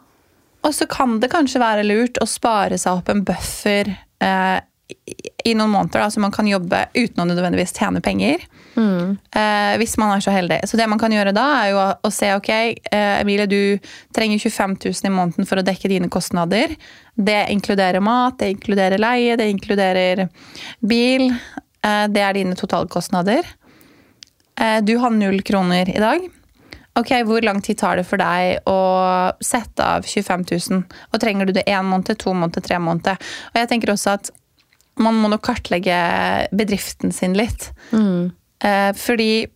Og 0.63 0.75
så 0.75 0.87
kan 0.91 1.19
det 1.19 1.31
kanskje 1.31 1.61
være 1.61 1.83
lurt 1.87 2.19
å 2.23 2.27
spare 2.27 2.79
seg 2.79 3.01
opp 3.01 3.11
en 3.11 3.25
buffer 3.27 3.91
eh, 4.23 4.57
i 5.45 5.53
noen 5.55 5.71
måneder, 5.71 6.01
da, 6.03 6.11
så 6.11 6.19
man 6.19 6.33
kan 6.33 6.47
jobbe 6.47 6.81
uten 6.93 7.21
å 7.23 7.27
nødvendigvis 7.29 7.75
tjene 7.77 8.01
penger. 8.03 8.41
Mm. 8.75 9.17
Eh, 9.35 9.73
hvis 9.81 9.95
man 10.01 10.15
er 10.15 10.23
så 10.23 10.33
heldig. 10.33 10.59
Så 10.69 10.77
det 10.79 10.87
man 10.89 10.99
kan 11.01 11.13
gjøre 11.13 11.33
da, 11.35 11.45
er 11.61 11.71
jo 11.71 11.79
å, 11.81 11.87
å 12.05 12.11
se 12.13 12.31
ok, 12.35 12.49
eh, 12.51 13.13
Emilie, 13.19 13.47
du 13.49 13.91
trenger 14.15 14.41
25 14.41 14.75
000 14.85 15.09
i 15.09 15.13
måneden 15.13 15.49
for 15.49 15.61
å 15.61 15.65
dekke 15.65 15.91
dine 15.91 16.09
kostnader. 16.11 16.75
Det 17.15 17.39
inkluderer 17.53 18.03
mat, 18.03 18.39
det 18.41 18.53
inkluderer 18.55 19.01
leie, 19.01 19.37
det 19.39 19.49
inkluderer 19.53 20.25
bil. 20.79 21.29
Eh, 21.29 22.05
det 22.11 22.25
er 22.25 22.37
dine 22.37 22.57
totalkostnader. 22.59 23.47
Eh, 24.59 24.81
du 24.83 24.97
har 24.97 25.15
null 25.15 25.41
kroner 25.45 25.89
i 25.95 25.99
dag. 26.01 26.27
Ok, 26.99 27.11
Hvor 27.23 27.41
lang 27.41 27.61
tid 27.61 27.77
tar 27.77 27.95
det 27.95 28.03
for 28.09 28.19
deg 28.19 28.65
å 28.67 28.79
sette 29.39 29.85
av 29.85 30.03
25 30.03 30.43
000? 30.49 30.81
Og 31.13 31.21
trenger 31.21 31.47
du 31.47 31.53
det 31.55 31.63
én 31.69 31.85
måned, 31.85 32.17
to 32.19 32.33
måneder, 32.33 32.65
tre 32.65 32.79
måneder? 32.81 33.15
Og 33.53 33.59
jeg 33.61 33.69
tenker 33.71 33.93
også 33.93 34.17
at 34.17 34.31
man 34.99 35.19
må 35.19 35.31
nok 35.31 35.45
kartlegge 35.47 35.97
bedriften 36.55 37.13
sin 37.15 37.37
litt. 37.37 37.69
Mm. 37.91 38.29
Eh, 38.63 38.91
fordi 38.99 39.47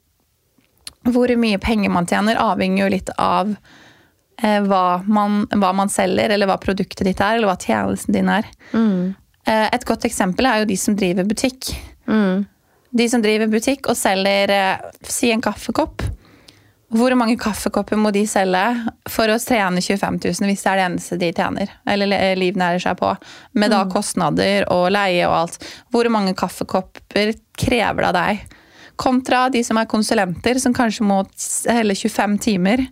hvor 1.12 1.32
mye 1.36 1.60
penger 1.60 1.92
man 1.92 2.08
tjener, 2.08 2.40
avhenger 2.40 2.86
jo 2.86 2.92
litt 2.94 3.12
av 3.20 3.52
eh, 3.52 4.62
hva, 4.64 5.04
man, 5.04 5.44
hva, 5.52 5.74
man, 5.76 5.92
selger, 5.92 6.32
eller 6.32 6.48
hva 6.50 6.60
produktet 6.64 7.06
ditt 7.08 7.20
er, 7.20 7.38
eller 7.38 7.52
hva 7.52 7.60
tjenesten 7.60 8.16
din 8.16 8.32
er. 8.32 8.48
Mm. 8.72 9.14
Eh, 9.44 9.68
et 9.76 9.88
godt 9.88 10.08
eksempel 10.08 10.48
er 10.48 10.64
jo 10.64 10.72
de 10.72 10.80
som 10.80 10.96
driver 11.00 11.28
butikk. 11.28 11.74
Mm. 12.08 12.46
De 12.94 13.10
som 13.10 13.24
driver 13.24 13.52
butikk 13.52 13.90
og 13.92 14.00
selger 14.00 14.54
eh, 14.54 14.92
si 15.04 15.34
en 15.34 15.44
kaffekopp. 15.44 16.06
Hvor 16.94 17.16
mange 17.18 17.38
kaffekopper 17.42 17.98
må 17.98 18.12
de 18.14 18.22
selge 18.30 18.62
for 19.10 19.32
å 19.32 19.40
tjene 19.42 19.82
25 19.82 20.20
000, 20.22 20.48
hvis 20.50 20.62
det 20.62 20.70
er 20.70 20.80
det 20.80 20.86
eneste 20.86 21.18
de 21.22 21.30
tjener? 21.34 21.72
Eller 21.90 22.36
livnærer 22.38 22.84
seg 22.84 23.00
på. 23.00 23.10
Med 23.58 23.74
da 23.74 23.82
mm. 23.84 23.94
kostnader 23.94 24.68
og 24.74 24.92
leie 24.94 25.26
og 25.26 25.38
alt. 25.40 25.58
Hvor 25.94 26.10
mange 26.14 26.36
kaffekopper 26.38 27.34
krever 27.58 28.06
det 28.06 28.12
av 28.12 28.18
deg? 28.20 28.60
Kontra 29.02 29.48
de 29.50 29.64
som 29.66 29.80
er 29.82 29.90
konsulenter, 29.90 30.60
som 30.62 30.76
kanskje 30.76 31.08
må 31.10 31.24
selge 31.34 31.98
25 32.06 32.38
timer 32.46 32.86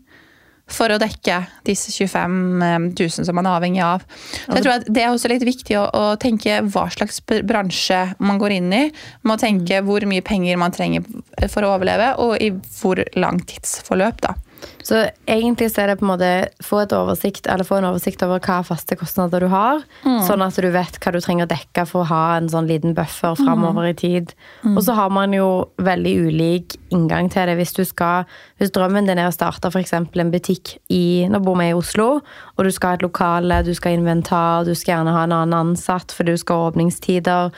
for 0.72 0.94
å 0.94 1.00
dekke 1.01 1.38
disse 1.68 1.94
25 1.94 2.38
000 2.62 3.06
eh, 3.06 3.10
som 3.12 3.38
man 3.38 3.48
er 3.48 3.58
avhengig 3.60 3.84
av. 3.86 4.06
Så 4.46 4.58
jeg 4.58 4.66
tror 4.66 4.75
at 4.78 4.88
Det 4.88 5.04
er 5.04 5.12
også 5.12 5.32
litt 5.32 5.46
viktig 5.48 5.78
å, 5.80 5.86
å 5.88 6.06
tenke 6.22 6.62
hva 6.72 6.88
slags 6.94 7.22
bransje 7.28 8.01
man 8.20 8.42
går 8.42 8.58
inn 8.60 8.72
i. 8.75 8.84
Man 9.24 9.36
må 9.36 9.40
tenke 9.42 9.82
hvor 9.86 10.06
mye 10.10 10.25
penger 10.25 10.60
man 10.62 10.75
trenger 10.75 11.06
for 11.51 11.66
å 11.66 11.75
overleve, 11.75 12.13
og 12.24 12.38
i 12.42 12.51
hvor 12.82 13.04
lang 13.20 13.40
tidsforløp. 13.48 14.24
da. 14.25 14.36
Så 14.84 15.03
egentlig 15.30 15.70
så 15.72 15.84
er 15.84 15.91
det 15.91 15.98
på 16.00 16.06
en 16.06 16.12
måte 16.13 16.32
få, 16.63 16.82
oversikt, 16.98 17.48
få 17.68 17.77
en 17.77 17.88
oversikt 17.91 18.24
over 18.25 18.41
hva 18.44 18.62
faste 18.65 18.98
kostnader 19.00 19.44
du 19.44 19.50
har. 19.51 19.84
Mm. 20.03 20.22
Sånn 20.27 20.44
at 20.46 20.58
du 20.58 20.70
vet 20.74 20.98
hva 21.01 21.13
du 21.13 21.20
trenger 21.22 21.48
å 21.48 21.51
dekke 21.51 21.86
for 21.89 22.03
å 22.03 22.10
ha 22.10 22.24
en 22.38 22.50
sånn 22.51 22.70
liten 22.70 22.96
buffer 22.98 23.38
framover 23.39 23.86
mm. 23.86 23.91
i 23.91 23.98
tid. 24.00 24.34
Mm. 24.65 24.75
Og 24.75 24.86
så 24.88 24.96
har 24.98 25.13
man 25.13 25.36
jo 25.36 25.50
veldig 25.82 26.15
ulik 26.27 26.77
inngang 26.91 27.30
til 27.32 27.50
det. 27.50 27.58
Hvis, 27.62 27.75
du 27.77 27.84
skal, 27.88 28.27
hvis 28.62 28.74
drømmen 28.74 29.10
din 29.10 29.22
er 29.22 29.30
å 29.30 29.36
starte 29.36 29.72
f.eks. 29.72 29.96
en 30.00 30.34
butikk 30.34 30.75
i 30.91 31.27
Nå 31.32 31.39
bor 31.46 31.56
vi 31.60 31.70
i 31.70 31.77
Oslo, 31.77 32.10
og 32.58 32.65
du 32.65 32.72
skal 32.74 32.94
ha 32.94 33.00
et 33.00 33.06
lokale, 33.06 33.62
du 33.65 33.72
skal 33.77 33.94
ha 33.94 34.00
inventar, 34.00 34.65
du 34.68 34.74
skal 34.75 34.98
gjerne 34.98 35.15
ha 35.15 35.24
en 35.27 35.38
annen 35.38 35.72
ansatt 35.72 36.12
fordi 36.15 36.36
du 36.36 36.41
skal 36.41 36.60
ha 36.60 36.72
åpningstider 36.72 37.56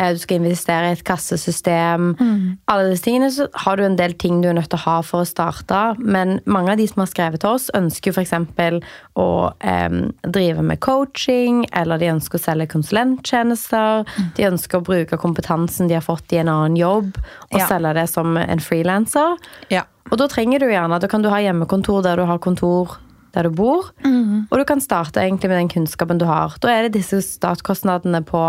du 0.00 0.20
skal 0.22 0.40
investere 0.40 0.88
i 0.88 0.94
et 0.96 1.04
kassesystem. 1.06 2.14
Mm. 2.16 2.44
Alle 2.72 2.90
disse 2.90 3.04
tingene 3.04 3.30
så 3.34 3.46
har 3.64 3.76
du 3.76 3.84
en 3.84 3.98
del 3.98 4.14
ting 4.20 4.40
du 4.40 4.48
er 4.50 4.56
nødt 4.56 4.70
til 4.72 4.80
å 4.80 4.84
ha 4.86 4.96
for 5.06 5.24
å 5.24 5.28
starte. 5.28 5.80
Men 6.00 6.38
mange 6.50 6.72
av 6.72 6.80
de 6.80 6.86
som 6.88 7.02
har 7.04 7.10
skrevet 7.10 7.42
til 7.42 7.56
oss, 7.56 7.68
ønsker 7.76 8.16
f.eks. 8.16 8.34
å 9.20 9.28
eh, 9.60 9.98
drive 10.24 10.64
med 10.66 10.80
coaching, 10.84 11.66
eller 11.76 12.00
de 12.00 12.12
ønsker 12.14 12.40
å 12.40 12.44
selge 12.46 12.70
konsulenttjenester. 12.72 14.06
Mm. 14.08 14.32
De 14.38 14.48
ønsker 14.48 14.80
å 14.80 14.86
bruke 14.88 15.20
kompetansen 15.20 15.90
de 15.90 15.98
har 15.98 16.06
fått 16.06 16.32
i 16.32 16.40
en 16.40 16.52
annen 16.52 16.80
jobb, 16.80 17.12
og 17.50 17.60
ja. 17.60 17.68
selge 17.68 17.94
det 18.00 18.08
som 18.12 18.40
en 18.40 18.64
frilanser. 18.64 19.38
Ja. 19.72 19.84
Og 20.10 20.18
da 20.18 20.26
trenger 20.30 20.62
du 20.62 20.70
gjerne, 20.70 20.98
da 20.98 21.08
kan 21.10 21.22
du 21.22 21.30
ha 21.30 21.38
hjemmekontor 21.42 22.02
der 22.06 22.18
du 22.18 22.26
har 22.26 22.40
kontor 22.42 22.98
der 23.34 23.46
du 23.46 23.54
bor. 23.54 23.90
Og 24.50 24.58
du 24.58 24.64
kan 24.66 24.82
starte 24.82 25.22
egentlig 25.22 25.50
med 25.50 25.60
den 25.60 25.70
kunnskapen 25.70 26.18
du 26.18 26.26
har. 26.26 26.56
Da 26.62 26.72
er 26.72 26.86
det 26.86 26.96
disse 26.98 27.20
startkostnadene 27.22 28.24
på 28.26 28.42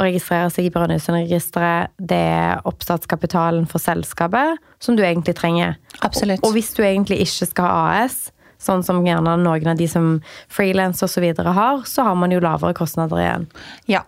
å 0.00 0.06
registrere 0.06 0.48
seg 0.52 0.66
i 0.66 0.72
Brønnøysundregisteret, 0.74 1.92
det 2.00 2.20
er 2.32 2.66
oppstartskapitalen 2.68 3.66
for 3.70 3.82
selskapet 3.82 4.60
som 4.82 4.96
du 4.96 5.04
egentlig 5.04 5.36
trenger. 5.38 5.76
Absolutt. 6.00 6.40
Og, 6.40 6.50
og 6.50 6.56
hvis 6.56 6.72
du 6.76 6.82
egentlig 6.86 7.20
ikke 7.26 7.50
skal 7.50 7.68
ha 7.68 7.80
AS, 8.00 8.30
sånn 8.60 8.84
som 8.84 9.00
gjerne 9.04 9.38
noen 9.40 9.72
av 9.72 9.78
de 9.78 9.88
som 9.88 10.18
frilanser 10.52 11.08
osv. 11.08 11.26
har, 11.46 11.82
så 11.88 12.04
har 12.08 12.16
man 12.18 12.32
jo 12.32 12.42
lavere 12.44 12.76
kostnader 12.76 13.22
igjen. 13.22 13.46
Ja. 13.88 14.04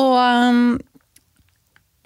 Og 0.00 0.16
um, 0.16 0.62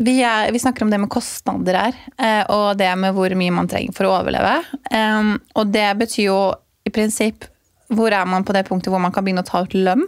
vi, 0.03 0.19
er, 0.23 0.51
vi, 0.55 0.63
snakker 0.63 0.87
om 0.87 0.91
det 0.91 1.01
med 1.03 1.11
kostnader 1.11 1.79
her, 1.79 2.01
eh, 2.19 2.43
og 2.55 2.79
det 2.79 2.91
med 2.99 3.15
hvor 3.17 3.35
mye 3.39 3.55
man 3.55 3.71
trenger 3.71 3.95
for 3.97 4.09
å 4.09 4.17
overleve. 4.21 4.59
Um, 4.91 5.37
og 5.59 5.75
det 5.75 5.89
betyr 6.03 6.27
jo 6.29 6.41
i 6.87 6.95
prinsipp 6.95 7.47
hvor 7.95 8.13
er 8.13 8.27
man 8.29 8.45
på 8.45 8.53
det 8.53 8.67
punktet 8.69 8.93
hvor 8.93 9.01
man 9.01 9.15
kan 9.15 9.25
begynne 9.25 9.43
å 9.47 9.49
ta 9.49 9.63
ut 9.65 9.75
lønn. 9.75 10.05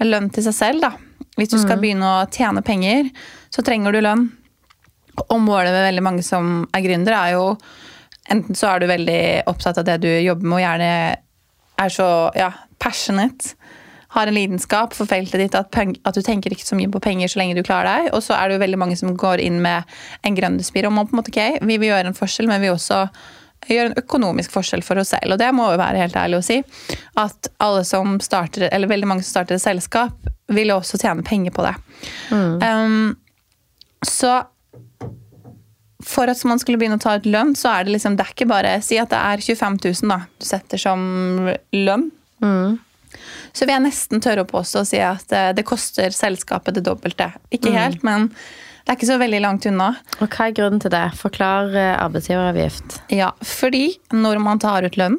Lønn 0.00 0.30
til 0.32 0.46
seg 0.46 0.56
selv, 0.56 0.84
da. 0.86 1.09
Hvis 1.40 1.54
du 1.54 1.58
skal 1.58 1.78
mm. 1.78 1.84
begynne 1.84 2.10
å 2.10 2.26
tjene 2.32 2.64
penger, 2.66 3.10
så 3.52 3.64
trenger 3.66 3.96
du 3.96 4.02
lønn. 4.04 4.28
Og 5.26 5.38
målet 5.42 5.72
med 5.74 5.88
veldig 5.88 6.04
mange 6.04 6.24
som 6.24 6.66
er 6.76 6.84
gründere, 6.84 7.18
er 7.26 7.38
jo 7.38 7.46
enten 8.30 8.56
så 8.56 8.74
er 8.74 8.80
du 8.80 8.90
veldig 8.90 9.22
opptatt 9.50 9.80
av 9.80 9.88
det 9.88 10.00
du 10.04 10.10
jobber 10.10 10.46
med, 10.46 10.58
og 10.58 10.62
gjerne 10.62 10.90
er 11.80 11.92
så 11.92 12.08
ja, 12.36 12.52
passionate, 12.82 13.56
har 14.10 14.26
en 14.26 14.34
lidenskap 14.34 14.94
for 14.96 15.06
feltet 15.06 15.38
ditt, 15.38 15.54
at, 15.54 15.76
at, 15.76 16.16
du 16.16 16.22
tenker 16.26 16.50
ikke 16.50 16.66
så 16.66 16.74
mye 16.74 16.90
på 16.90 17.02
penger 17.02 17.30
så 17.30 17.38
lenge 17.38 17.54
du 17.54 17.62
klarer 17.62 17.86
deg. 17.86 18.08
Og 18.16 18.24
så 18.26 18.34
er 18.34 18.48
det 18.48 18.56
jo 18.56 18.62
veldig 18.64 18.80
mange 18.82 18.96
som 18.98 19.12
går 19.14 19.42
inn 19.44 19.60
med 19.62 19.86
en 20.26 20.38
gründerspir 20.38 20.88
og 20.88 20.96
man 20.96 21.06
på 21.06 21.14
en 21.14 21.20
måte, 21.20 21.30
ok, 21.30 21.60
vi 21.62 21.76
vil 21.78 21.92
gjøre 21.92 22.10
en 22.10 22.18
forskjell, 22.18 22.50
men 22.50 22.62
vi 22.64 22.72
også 22.72 23.04
gjør 23.68 23.90
en 23.90 23.98
økonomisk 24.00 24.54
forskjell 24.54 24.82
for 24.84 25.00
oss 25.02 25.12
selv. 25.14 25.34
Og 25.34 25.40
det 25.40 25.50
må 25.56 25.68
jo 25.72 25.80
være 25.80 26.00
helt 26.02 26.16
ærlig 26.16 26.40
å 26.40 26.44
si. 26.44 26.60
At 27.20 27.50
alle 27.62 27.82
som 27.88 28.18
starter, 28.24 28.68
eller 28.70 28.90
veldig 28.90 29.10
mange 29.10 29.26
som 29.26 29.36
starter 29.36 29.58
et 29.58 29.64
selskap, 29.64 30.30
vil 30.50 30.72
også 30.74 30.98
tjene 31.00 31.26
penger 31.26 31.54
på 31.54 31.66
det. 31.66 31.74
Mm. 32.32 32.54
Um, 32.64 34.00
så 34.06 34.40
for 36.00 36.30
at 36.32 36.40
man 36.48 36.60
skulle 36.60 36.80
begynne 36.80 36.96
å 36.96 37.02
ta 37.02 37.18
ut 37.20 37.28
lønn, 37.28 37.52
så 37.58 37.74
er 37.74 37.84
det 37.84 37.94
liksom, 37.94 38.16
det 38.16 38.24
er 38.24 38.32
ikke 38.32 38.48
bare 38.48 38.78
Si 38.84 38.96
at 39.00 39.10
det 39.12 39.18
er 39.20 39.42
25 39.44 39.76
000 39.84 40.08
da, 40.14 40.22
du 40.40 40.46
setter 40.48 40.80
som 40.80 41.02
lønn. 41.76 42.08
Mm. 42.40 42.78
Så 43.52 43.66
vil 43.66 43.74
jeg 43.74 43.84
nesten 43.84 44.22
tørre 44.24 44.46
å 44.46 44.48
påstå 44.48 44.80
å 44.80 44.88
si 44.88 45.00
at 45.04 45.26
det, 45.32 45.44
det 45.58 45.66
koster 45.68 46.14
selskapet 46.14 46.78
det 46.78 46.86
dobbelte. 46.86 47.28
Ikke 47.52 47.72
mm. 47.74 47.76
helt, 47.76 48.06
men 48.06 48.30
det 48.84 48.92
er 48.92 48.98
ikke 48.98 49.10
så 49.10 49.18
veldig 49.20 49.40
langt 49.44 49.66
unna. 49.70 49.90
Og 50.20 50.28
Hva 50.28 50.48
er 50.48 50.54
grunnen 50.56 50.82
til 50.82 50.92
det? 50.92 51.04
Forklar 51.18 51.74
eh, 51.74 51.96
arbeidsgiveravgift. 52.00 53.00
Ja, 53.14 53.32
fordi 53.44 53.92
når 54.14 54.40
man 54.42 54.62
tar 54.62 54.86
ut 54.86 54.98
lønn, 55.00 55.18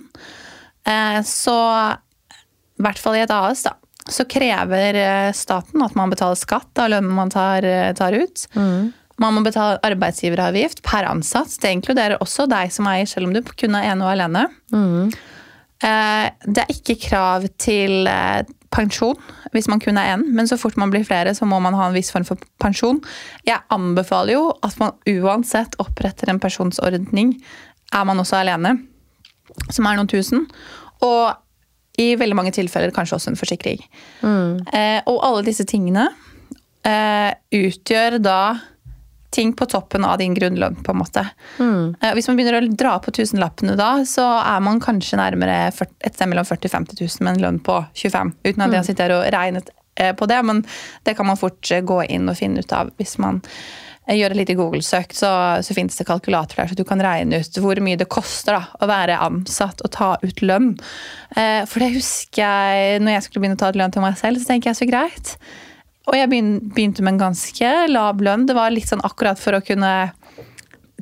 eh, 0.87 1.19
så 1.27 1.57
I 1.91 2.83
hvert 2.85 3.01
fall 3.01 3.19
i 3.19 3.25
et 3.25 3.33
AS, 3.35 3.65
da. 3.67 3.75
Så 4.11 4.25
krever 4.25 4.97
staten 5.37 5.83
at 5.85 5.93
man 5.95 6.09
betaler 6.09 6.39
skatt 6.39 6.79
av 6.81 6.89
lønnen 6.89 7.13
man 7.13 7.29
tar, 7.29 7.61
tar 7.95 8.15
ut. 8.17 8.47
Mm. 8.57 8.89
Man 9.21 9.35
må 9.37 9.43
betale 9.45 9.77
arbeidsgiveravgift 9.85 10.81
per 10.81 11.05
ansatt. 11.05 11.53
Det 11.61 11.69
inkluderer 11.77 12.17
også 12.23 12.47
deg 12.49 12.73
som 12.73 12.89
eier, 12.89 13.05
selv 13.05 13.29
om 13.29 13.35
du 13.35 13.43
kun 13.45 13.77
er 13.77 13.91
ene 13.91 14.07
og 14.07 14.15
alene. 14.15 14.47
Mm. 14.73 15.13
Det 15.81 16.63
er 16.63 16.73
ikke 16.73 16.97
krav 17.01 17.45
til 17.61 18.09
eh, 18.09 18.41
pensjon 18.71 19.17
hvis 19.51 19.67
man 19.67 19.81
kun 19.83 19.99
er 19.99 20.13
én, 20.13 20.23
men 20.31 20.47
så 20.47 20.57
fort 20.59 20.77
man 20.79 20.91
blir 20.93 21.03
flere, 21.07 21.33
så 21.35 21.45
må 21.49 21.59
man 21.59 21.75
ha 21.75 21.89
en 21.89 21.95
viss 21.97 22.11
form 22.13 22.23
for 22.27 22.39
pensjon. 22.63 23.01
Jeg 23.47 23.59
anbefaler 23.73 24.37
jo 24.37 24.45
at 24.63 24.77
man 24.79 24.95
uansett 25.11 25.75
oppretter 25.83 26.31
en 26.31 26.39
pensjonsordning, 26.39 27.35
er 27.91 28.05
man 28.07 28.23
også 28.23 28.39
alene, 28.39 28.77
som 29.67 29.85
er 29.89 29.99
noen 29.99 30.07
tusen. 30.11 30.45
Og 31.03 31.35
i 31.99 32.13
veldig 32.15 32.37
mange 32.39 32.53
tilfeller 32.55 32.93
kanskje 32.95 33.17
også 33.17 33.33
en 33.33 33.39
forsikring. 33.39 33.81
Mm. 34.23 34.61
Og 35.11 35.17
alle 35.19 35.43
disse 35.43 35.67
tingene 35.67 36.07
utgjør 37.51 38.15
da 38.23 38.39
ting 39.31 39.53
på 39.53 39.65
toppen 39.65 40.05
av 40.05 40.17
din 40.17 40.33
grunnlønn. 40.33 40.75
på 40.83 40.91
en 40.91 40.97
måte. 40.97 41.25
Mm. 41.59 41.95
Eh, 42.01 42.13
hvis 42.13 42.27
man 42.27 42.37
begynner 42.37 42.59
å 42.59 42.71
dra 42.75 42.97
på 42.99 43.13
tusenlappene 43.15 43.77
da, 43.79 43.91
så 44.05 44.25
er 44.39 44.63
man 44.63 44.81
kanskje 44.83 45.19
nærmere 45.19 45.69
et 45.71 46.15
sted 46.15 46.27
mellom 46.27 46.47
40 46.47 46.67
000 46.67 46.75
50 46.81 46.99
000 46.99 47.25
med 47.25 47.37
en 47.37 47.45
lønn 47.45 47.61
på 47.63 47.77
25 47.93 48.33
uten 48.43 48.65
at 48.65 48.67
mm. 48.67 48.75
jeg 48.79 48.89
sitter 48.89 49.15
og 49.15 49.29
regnet 49.31 49.71
eh, 49.95 50.11
på 50.15 50.27
det, 50.27 50.41
men 50.43 50.65
det 51.07 51.15
kan 51.15 51.29
man 51.29 51.39
fort 51.39 51.71
eh, 51.71 51.83
gå 51.83 52.03
inn 52.11 52.27
og 52.27 52.37
finne 52.39 52.59
ut 52.59 52.75
av 52.75 52.91
hvis 52.99 53.17
man 53.23 53.39
gjør 54.11 54.33
et 54.33 54.39
lite 54.41 54.57
Google-søk, 54.57 55.13
så, 55.15 55.29
så 55.63 55.75
finnes 55.77 55.95
det 55.95 56.07
kalkulator 56.09 56.57
der, 56.57 56.67
så 56.67 56.75
du 56.75 56.83
kan 56.83 56.99
regne 56.99 57.37
ut 57.39 57.59
hvor 57.63 57.79
mye 57.85 57.99
det 58.01 58.09
koster 58.11 58.57
da, 58.57 58.63
å 58.81 58.89
være 58.89 59.19
ansatt 59.23 59.83
og 59.85 59.93
ta 59.93 60.07
ut 60.25 60.41
lønn. 60.43 60.73
For 61.31 61.79
det 61.79 61.93
husker 61.93 62.41
jeg 62.41 63.03
når 63.05 63.13
jeg 63.13 63.27
skulle 63.27 63.45
begynne 63.45 63.59
å 63.59 63.61
ta 63.61 63.69
ut 63.71 63.77
lønn 63.79 63.93
til 63.93 64.03
meg 64.03 64.17
selv, 64.19 64.41
så 64.41 64.49
tenker 64.49 64.73
jeg 64.73 64.79
så 64.81 64.89
greit. 64.89 65.35
Og 66.09 66.17
jeg 66.17 66.29
begynte 66.31 67.03
med 67.05 67.15
en 67.15 67.23
ganske 67.27 67.71
lav 67.91 68.21
lønn. 68.25 68.47
Det 68.49 68.57
var 68.57 68.73
litt 68.73 68.89
sånn 68.89 69.03
akkurat 69.05 69.39
for 69.39 69.57
å 69.57 69.63
kunne 69.65 69.91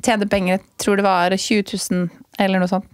tjene 0.04 0.28
penger. 0.28 0.58
Jeg 0.58 0.84
tror 0.84 1.00
det 1.00 1.06
var 1.06 1.36
20 1.36 1.64
000 1.72 2.08
eller 2.40 2.62
noe 2.62 2.70
sånt. 2.70 2.88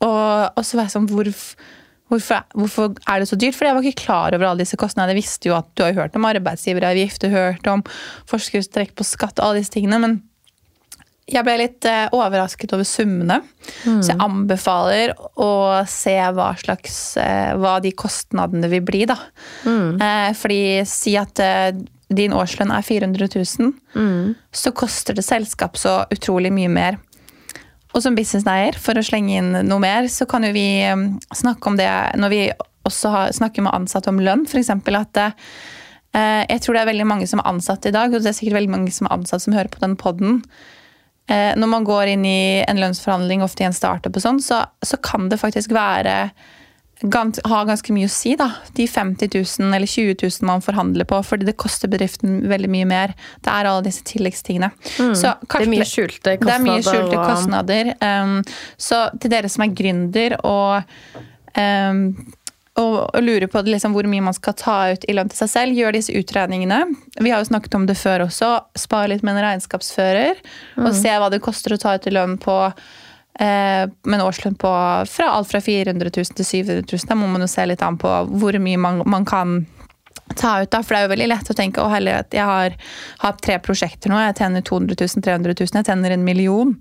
Og, 0.00 0.56
og 0.56 0.64
så 0.64 0.78
var 0.78 0.86
jeg 0.86 0.94
sånn 0.94 1.08
hvorfor, 1.10 1.66
hvorfor, 2.08 2.44
hvorfor, 2.56 2.94
er 3.08 3.20
det 3.20 3.28
så 3.28 3.38
dyrt? 3.40 3.56
For 3.56 3.68
jeg 3.68 3.76
var 3.76 3.88
ikke 3.88 4.04
klar 4.04 4.36
over 4.36 4.48
alle 4.48 4.64
disse 4.64 4.78
kostnadene. 4.80 5.16
Jeg 5.16 5.24
visste 5.24 5.50
jo 5.50 5.56
at 5.58 5.68
du 5.76 5.84
har 5.84 5.96
hørt 5.96 6.16
om 6.16 6.28
arbeidsgiveravgift, 6.28 7.24
du 7.24 7.32
har 7.32 7.54
hørt 7.54 7.70
om 7.72 7.84
forskuddstrekk 8.30 8.94
på 8.96 9.08
skatt 9.08 9.40
og 9.40 9.50
alle 9.50 9.62
disse 9.62 9.76
tingene. 9.76 10.00
men 10.00 10.20
jeg 11.34 11.46
ble 11.46 11.56
litt 11.60 11.86
eh, 11.88 12.06
overrasket 12.16 12.72
over 12.76 12.86
summene. 12.88 13.40
Mm. 13.84 14.00
Så 14.02 14.12
jeg 14.12 14.20
anbefaler 14.24 15.12
å 15.40 15.52
se 15.90 16.16
hva 16.34 16.50
slags 16.60 16.98
eh, 17.20 17.52
Hva 17.60 17.78
de 17.84 17.92
kostnadene 17.96 18.70
vil 18.72 18.84
bli, 18.86 19.04
da. 19.10 19.16
Mm. 19.64 20.00
Eh, 20.00 20.30
fordi 20.38 20.62
si 20.88 21.16
at 21.20 21.42
din 22.10 22.34
årslønn 22.34 22.72
er 22.74 22.82
400 22.82 23.28
000, 23.36 23.74
mm. 23.94 24.32
så 24.50 24.72
koster 24.74 25.14
det 25.14 25.26
selskap 25.26 25.78
så 25.78 26.00
utrolig 26.10 26.50
mye 26.54 26.70
mer. 26.72 26.98
Og 27.94 28.02
som 28.02 28.16
businesseier, 28.18 28.78
for 28.78 28.98
å 28.98 29.04
slenge 29.04 29.36
inn 29.38 29.52
noe 29.66 29.82
mer, 29.82 30.08
så 30.10 30.26
kan 30.30 30.46
jo 30.46 30.50
vi 30.54 30.82
snakke 31.34 31.70
om 31.70 31.78
det 31.78 31.90
når 32.18 32.32
vi 32.32 32.42
også 32.86 33.14
har, 33.14 33.32
snakker 33.34 33.66
med 33.66 33.74
ansatte 33.74 34.10
om 34.10 34.18
lønn. 34.22 34.46
F.eks. 34.46 34.70
at 34.74 35.22
jeg 36.50 36.62
tror 36.62 36.74
det 36.74 36.82
er 36.82 36.90
veldig 36.90 37.06
mange 37.06 37.30
som 37.30 37.42
er 37.42 37.50
ansatt 37.50 37.86
i 37.86 37.94
dag, 37.94 38.10
og 38.10 38.22
det 38.22 38.30
er 38.30 38.38
sikkert 38.38 38.58
veldig 38.58 38.74
mange 38.74 38.94
som 38.94 39.06
er 39.06 39.14
ansatt 39.18 39.46
som 39.46 39.54
hører 39.54 39.70
på 39.70 39.82
den 39.82 39.98
poden 39.98 40.40
når 41.30 41.68
man 41.70 41.84
går 41.86 42.14
inn 42.16 42.24
i 42.26 42.62
en 42.66 42.80
lønnsforhandling, 42.82 43.44
ofte 43.46 43.62
i 43.62 43.68
en 43.68 43.76
startup, 43.76 44.16
og 44.16 44.24
sånn, 44.24 44.40
så, 44.42 44.64
så, 44.82 44.98
kan 44.98 45.28
det 45.30 45.38
faktisk 45.38 45.70
være 45.76 46.16
gans, 47.00 47.40
ha 47.48 47.62
ganske 47.68 47.94
mye 47.94 48.08
å 48.08 48.12
si, 48.12 48.34
da. 48.38 48.50
De 48.76 48.86
50 48.90 49.30
000 49.32 49.74
eller 49.76 49.88
20 49.88 50.16
000 50.20 50.48
man 50.48 50.64
forhandler 50.64 51.08
på, 51.08 51.20
fordi 51.24 51.48
det 51.48 51.56
koster 51.60 51.90
bedriften 51.92 52.42
veldig 52.50 52.70
mye 52.72 52.88
mer. 52.88 53.14
Det 53.40 53.52
er 53.52 53.70
alle 53.70 53.86
disse 53.86 54.04
tilleggstingene. 54.08 54.70
Mm, 54.98 55.14
så, 55.16 55.34
det 55.46 55.62
er 55.62 55.72
mye 55.72 55.88
skjulte 55.88 56.36
kostnader. 56.36 56.46
Det 56.46 56.56
er 56.56 56.66
mye 56.66 56.84
skjulte 56.86 57.22
kostnader. 57.24 57.92
Um, 58.04 58.36
så 58.80 59.02
til 59.20 59.32
dere 59.32 59.52
som 59.52 59.64
er 59.64 59.74
gründer 59.80 60.36
og 60.42 60.82
um, 61.56 62.04
og, 62.80 63.20
lurer 63.22 63.46
på 63.50 63.62
liksom, 63.66 63.94
hvor 63.96 64.08
mye 64.10 64.24
man 64.24 64.36
skal 64.36 64.56
ta 64.58 64.76
ut 64.94 65.04
i 65.08 65.14
lønn 65.16 65.30
til 65.30 65.42
seg 65.42 65.52
selv, 65.52 65.78
gjør 65.78 65.96
disse 65.96 66.14
utregningene. 66.16 66.82
Vi 67.20 67.32
har 67.32 67.42
jo 67.42 67.50
snakket 67.50 67.76
om 67.78 67.86
det 67.88 67.98
før 68.00 68.26
også. 68.26 68.52
Spar 68.78 69.10
litt 69.12 69.24
med 69.26 69.36
en 69.36 69.44
regnskapsfører. 69.46 70.40
Mm. 70.76 70.86
Og 70.86 70.96
se 70.96 71.14
hva 71.14 71.30
det 71.32 71.42
koster 71.44 71.76
å 71.76 71.80
ta 71.80 71.96
ut 71.96 72.08
i 72.08 72.14
lønn 72.14 72.38
på 72.42 72.56
eh, 72.66 73.84
med 73.86 74.18
en 74.18 74.26
årslønn 74.26 74.58
på 74.60 74.72
fra 75.10 75.32
alt 75.34 75.50
fra 75.50 75.60
400 75.64 76.12
000 76.14 76.40
til 76.40 76.48
700 76.48 76.86
000. 76.86 77.10
Da 77.10 77.18
må 77.18 77.30
man 77.30 77.44
jo 77.44 77.50
se 77.50 77.66
litt 77.68 77.84
an 77.86 78.00
på 78.00 78.14
hvor 78.30 78.58
mye 78.62 78.80
man, 78.80 79.04
man 79.06 79.28
kan 79.28 79.60
ta 80.36 80.62
ut. 80.62 80.70
da, 80.70 80.82
For 80.82 80.94
det 80.94 81.00
er 81.00 81.06
jo 81.06 81.14
veldig 81.14 81.30
lett 81.30 81.50
å 81.50 81.56
tenke 81.58 81.82
å 81.82 81.90
at 81.90 82.34
jeg 82.34 82.46
har, 82.46 82.76
har 83.24 83.40
tre 83.42 83.58
prosjekter 83.62 84.12
nå, 84.12 84.20
jeg 84.20 84.38
tjener 84.40 84.62
200 84.66 84.96
000, 85.00 85.24
300 85.26 85.56
000, 85.58 85.80
jeg 85.80 85.88
tjener 85.88 86.14
en 86.14 86.24
million. 86.24 86.76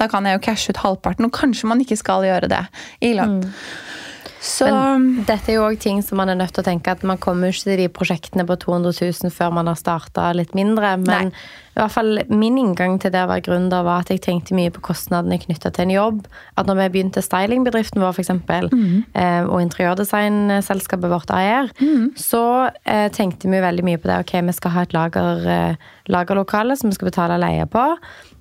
Da 0.00 0.08
kan 0.08 0.26
jeg 0.26 0.38
jo 0.38 0.44
cashe 0.44 0.72
ut 0.72 0.82
halvparten, 0.84 1.28
og 1.28 1.36
kanskje 1.36 1.68
man 1.68 1.80
ikke 1.82 1.98
skal 2.00 2.24
gjøre 2.24 2.48
det 2.50 2.62
i 3.04 3.12
lønn. 3.16 3.40
Mm. 3.40 4.06
Så, 4.40 4.64
Men 4.64 5.26
dette 5.28 5.52
er 5.52 5.58
jo 5.58 5.66
òg 5.68 5.76
ting 5.82 5.98
som 6.04 6.16
man 6.20 6.30
er 6.32 6.38
nødt 6.40 6.54
til 6.56 6.62
å 6.62 6.68
tenke 6.70 6.92
at 6.94 7.02
man 7.04 7.20
kommer 7.20 7.52
ikke 7.52 7.66
til 7.66 7.82
de 7.82 7.88
prosjektene 7.92 8.46
på 8.48 8.56
200 8.62 8.94
000 8.96 9.34
før 9.34 9.52
man 9.52 9.68
har 9.68 9.76
starta 9.76 10.30
litt 10.32 10.54
mindre. 10.56 10.94
Men 11.02 11.28
Nei. 11.28 11.42
i 11.76 11.80
hvert 11.82 11.92
fall 11.92 12.22
min 12.32 12.56
inngang 12.60 12.96
til 13.02 13.12
det 13.12 13.20
å 13.20 13.28
være 13.28 13.44
gründer 13.50 13.84
var 13.84 14.06
at 14.06 14.12
jeg 14.14 14.22
tenkte 14.24 14.56
mye 14.56 14.72
på 14.72 14.82
kostnadene 14.88 15.36
knytta 15.42 15.74
til 15.76 15.84
en 15.86 15.92
jobb. 15.92 16.24
At 16.56 16.70
når 16.70 16.80
vi 16.80 16.88
begynte 16.96 17.24
stylingbedriften 17.24 18.00
vår, 18.00 18.16
f.eks., 18.16 18.32
mm. 18.72 18.96
Eh, 19.20 19.44
og 19.44 19.60
interiørdesignselskapet 19.66 21.12
vårt 21.12 21.32
AER, 21.36 21.68
mm. 21.76 22.10
så 22.16 22.44
eh, 22.88 23.10
tenkte 23.12 23.50
vi 23.52 23.60
veldig 23.60 23.84
mye 23.86 24.00
på 24.00 24.08
det. 24.08 24.22
Ok, 24.24 24.34
vi 24.48 24.56
skal 24.56 24.76
ha 24.78 24.88
et 24.88 24.96
lager, 24.96 25.46
eh, 25.52 25.88
lagerlokale 26.08 26.80
som 26.80 26.88
vi 26.88 26.96
skal 26.96 27.12
betale 27.12 27.40
leie 27.44 27.68
på. 27.68 27.84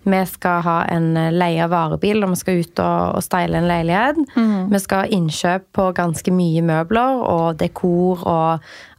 Vi 0.07 0.19
skal 0.31 0.61
ha 0.63 0.77
en 0.87 1.17
eh, 1.19 1.31
leie 1.35 1.63
av 1.65 1.73
varebil 1.73 2.21
når 2.21 2.29
vi 2.33 2.39
skal 2.41 2.59
ut 2.63 2.79
og, 2.83 3.15
og 3.19 3.23
style 3.25 3.57
en 3.59 3.67
leilighet. 3.69 4.17
Mm. 4.35 4.69
Vi 4.71 4.79
skal 4.83 5.03
ha 5.03 5.13
innkjøp 5.19 5.63
på 5.75 5.83
ganske 5.97 6.31
mye 6.33 6.61
møbler 6.65 7.23
og 7.27 7.59
dekor 7.59 8.23
og 8.23 8.49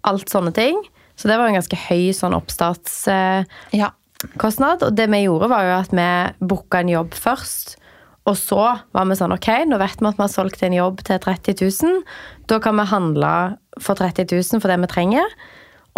alt 0.08 0.28
sånne 0.32 0.52
ting. 0.56 0.76
Så 1.20 1.28
det 1.28 1.36
var 1.36 1.46
en 1.50 1.58
ganske 1.58 1.78
høy 1.88 2.12
sånn 2.16 2.36
oppstartskostnad. 2.36 3.46
Eh. 4.80 4.86
Og 4.86 4.92
det 4.96 5.06
vi 5.12 5.24
gjorde, 5.26 5.50
var 5.52 5.62
jo 5.66 5.74
at 5.80 5.92
vi 5.92 6.08
booka 6.52 6.80
en 6.80 6.94
jobb 6.94 7.12
først. 7.16 7.76
Og 8.28 8.36
så 8.36 8.62
var 8.94 9.08
vi 9.08 9.16
sånn, 9.16 9.34
ok, 9.34 9.48
nå 9.68 9.76
vet 9.80 10.00
vi 10.00 10.08
at 10.08 10.18
vi 10.18 10.24
har 10.24 10.32
solgt 10.32 10.62
en 10.64 10.76
jobb 10.76 11.00
til 11.08 11.20
30 11.20 11.56
000. 11.60 12.02
Da 12.52 12.60
kan 12.62 12.76
vi 12.80 12.84
handle 12.92 13.32
for 13.80 13.94
30 13.98 14.28
000 14.32 14.60
for 14.60 14.68
det 14.72 14.78
vi 14.84 14.92
trenger. 14.92 15.28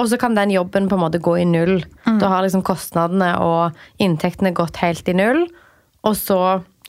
Og 0.01 0.09
så 0.09 0.19
kan 0.19 0.35
den 0.35 0.51
jobben 0.55 0.89
på 0.89 0.97
en 0.97 1.03
måte 1.05 1.21
gå 1.23 1.37
i 1.43 1.49
null. 1.49 1.83
Da 2.21 2.31
har 2.33 2.45
liksom 2.45 2.65
kostnadene 2.67 3.35
og 3.45 3.77
inntektene 4.03 4.55
gått 4.57 4.81
helt 4.83 5.09
i 5.09 5.17
null. 5.17 5.45
Og 6.03 6.17
så 6.19 6.39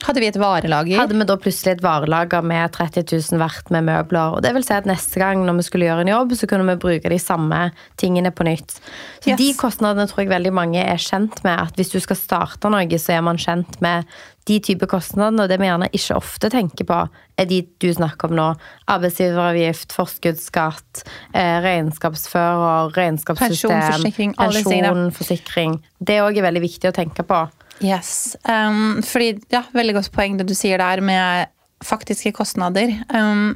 Hadde 0.02 0.20
vi 0.20 0.26
et 0.26 0.36
varelager? 0.36 0.98
hadde 0.98 1.14
vi 1.16 1.24
da 1.24 1.36
plutselig 1.40 1.76
et 1.76 1.82
varelager 1.84 2.42
med 2.44 2.72
30 2.74 3.06
000 3.32 3.40
verdt 3.40 3.70
med 3.70 3.86
møbler. 3.86 4.34
Og 4.36 4.42
det 4.42 4.52
vil 4.56 4.64
si 4.66 4.74
at 4.74 4.88
neste 4.88 5.20
gang 5.22 5.44
når 5.46 5.60
vi 5.60 5.66
skulle 5.68 5.86
gjøre 5.88 6.04
en 6.04 6.10
jobb, 6.12 6.34
så 6.36 6.48
kunne 6.50 6.66
vi 6.68 6.76
bruke 6.82 7.08
de 7.12 7.18
samme 7.22 7.70
tingene 8.00 8.32
på 8.34 8.44
nytt. 8.44 8.76
Så 9.22 9.30
Yes. 9.30 9.38
de 9.38 9.54
kostnadene 9.56 10.06
tror 10.10 10.24
jeg 10.24 10.28
veldig 10.34 10.52
mange 10.52 10.82
er 10.82 11.00
kjent 11.00 11.42
med. 11.44 11.58
At 11.58 11.76
hvis 11.76 11.94
du 11.94 12.00
skal 12.00 12.16
starte 12.16 12.68
noe, 12.68 12.98
så 12.98 13.16
er 13.16 13.22
man 13.22 13.36
kjent 13.40 13.80
med 13.80 14.04
de 14.46 14.58
type 14.60 14.84
kostnadene. 14.86 15.42
Og 15.44 15.48
det 15.48 15.58
vi 15.60 15.70
gjerne 15.70 15.88
ikke 15.94 16.16
ofte 16.18 16.50
tenker 16.52 16.84
på, 16.84 17.08
er 17.38 17.44
de 17.48 17.62
du 17.80 17.88
snakker 17.94 18.28
om 18.28 18.36
nå. 18.36 18.48
Arbeidsgiveravgift, 18.92 19.94
forskuddsskatt, 19.96 21.04
eh, 21.32 21.60
regnskapsfører, 21.64 22.92
regnskapssystem, 22.92 23.70
Pensjon, 23.70 25.10
forsikring, 25.12 25.78
pensjon. 25.78 25.82
Det 26.02 26.20
òg 26.20 26.36
er 26.38 26.42
veldig 26.50 26.60
viktig 26.62 26.90
å 26.90 26.94
tenke 26.94 27.22
på. 27.24 27.48
Yes. 27.82 28.36
Um, 28.48 29.02
fordi, 29.02 29.38
ja, 29.52 29.64
veldig 29.74 29.96
godt 29.98 30.12
poeng 30.14 30.38
det 30.38 30.46
du 30.48 30.54
sier 30.56 30.78
der 30.80 31.02
med 31.04 31.50
faktiske 31.84 32.32
kostnader. 32.36 32.92
Um, 33.12 33.54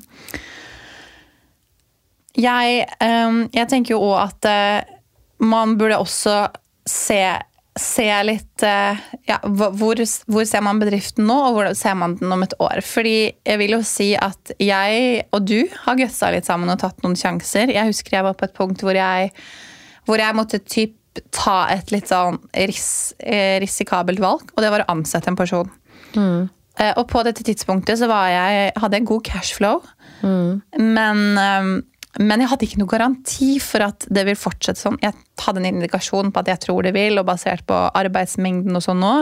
jeg, 2.38 2.86
um, 3.02 3.44
jeg 3.54 3.70
tenker 3.70 3.96
jo 3.96 4.02
òg 4.10 4.18
at 4.28 4.48
uh, 4.50 4.96
man 5.48 5.76
burde 5.78 6.00
også 6.02 6.36
se, 6.88 7.22
se 7.78 8.08
litt 8.26 8.66
uh, 8.66 8.98
ja, 9.28 9.38
hvor, 9.46 10.02
hvor 10.28 10.46
ser 10.48 10.62
man 10.66 10.82
bedriften 10.82 11.26
nå, 11.28 11.38
og 11.48 11.56
hvor 11.56 11.72
ser 11.78 11.96
man 11.98 12.18
den 12.20 12.34
om 12.34 12.44
et 12.46 12.54
år? 12.62 12.82
Fordi 12.84 13.16
jeg 13.32 13.62
vil 13.62 13.78
jo 13.78 13.82
si 13.86 14.12
at 14.18 14.54
jeg 14.62 15.24
og 15.32 15.48
du 15.48 15.60
har 15.86 15.98
gutsa 15.98 16.32
litt 16.34 16.48
sammen 16.48 16.70
og 16.74 16.82
tatt 16.82 17.02
noen 17.06 17.18
sjanser. 17.18 17.74
Jeg 17.74 17.90
husker 17.90 18.18
jeg 18.18 18.28
var 18.28 18.38
på 18.38 18.48
et 18.48 18.56
punkt 18.56 18.84
hvor 18.84 18.98
jeg, 18.98 19.32
hvor 20.08 20.20
jeg 20.20 20.38
måtte 20.38 20.62
typ 20.66 20.97
ta 21.34 21.58
et 21.72 21.90
litt 21.94 22.10
sånn 22.10 22.38
ris, 22.68 23.14
eh, 23.18 23.58
risikabelt 23.62 24.20
valg, 24.22 24.52
og 24.54 24.62
det 24.62 24.70
var 24.72 24.84
å 24.84 24.92
ansette 24.94 25.30
en 25.30 25.38
person. 25.38 25.70
Mm. 26.14 26.48
Og 26.94 27.04
på 27.10 27.24
dette 27.26 27.42
tidspunktet 27.42 27.98
så 27.98 28.06
var 28.06 28.28
jeg, 28.30 28.72
hadde 28.78 29.00
jeg 29.00 29.06
god 29.10 29.24
cashflow, 29.26 29.80
men, 30.78 31.22
eh, 31.38 31.70
men 32.18 32.42
jeg 32.42 32.50
hadde 32.50 32.66
ikke 32.66 32.80
noe 32.80 32.90
garanti 32.90 33.50
for 33.62 33.84
at 33.88 34.06
det 34.10 34.24
vil 34.28 34.38
fortsette 34.38 34.80
sånn. 34.80 34.98
Jeg 35.02 35.14
hadde 35.42 35.62
en 35.62 35.68
indikasjon 35.72 36.32
på 36.32 36.42
at 36.42 36.52
jeg 36.52 36.62
tror 36.66 36.86
det 36.86 36.94
vil, 36.96 37.18
og 37.18 37.26
basert 37.28 37.66
på 37.68 37.80
arbeidsmengden 37.98 38.78
og 38.78 38.84
sånn 38.84 39.02
nå, 39.02 39.12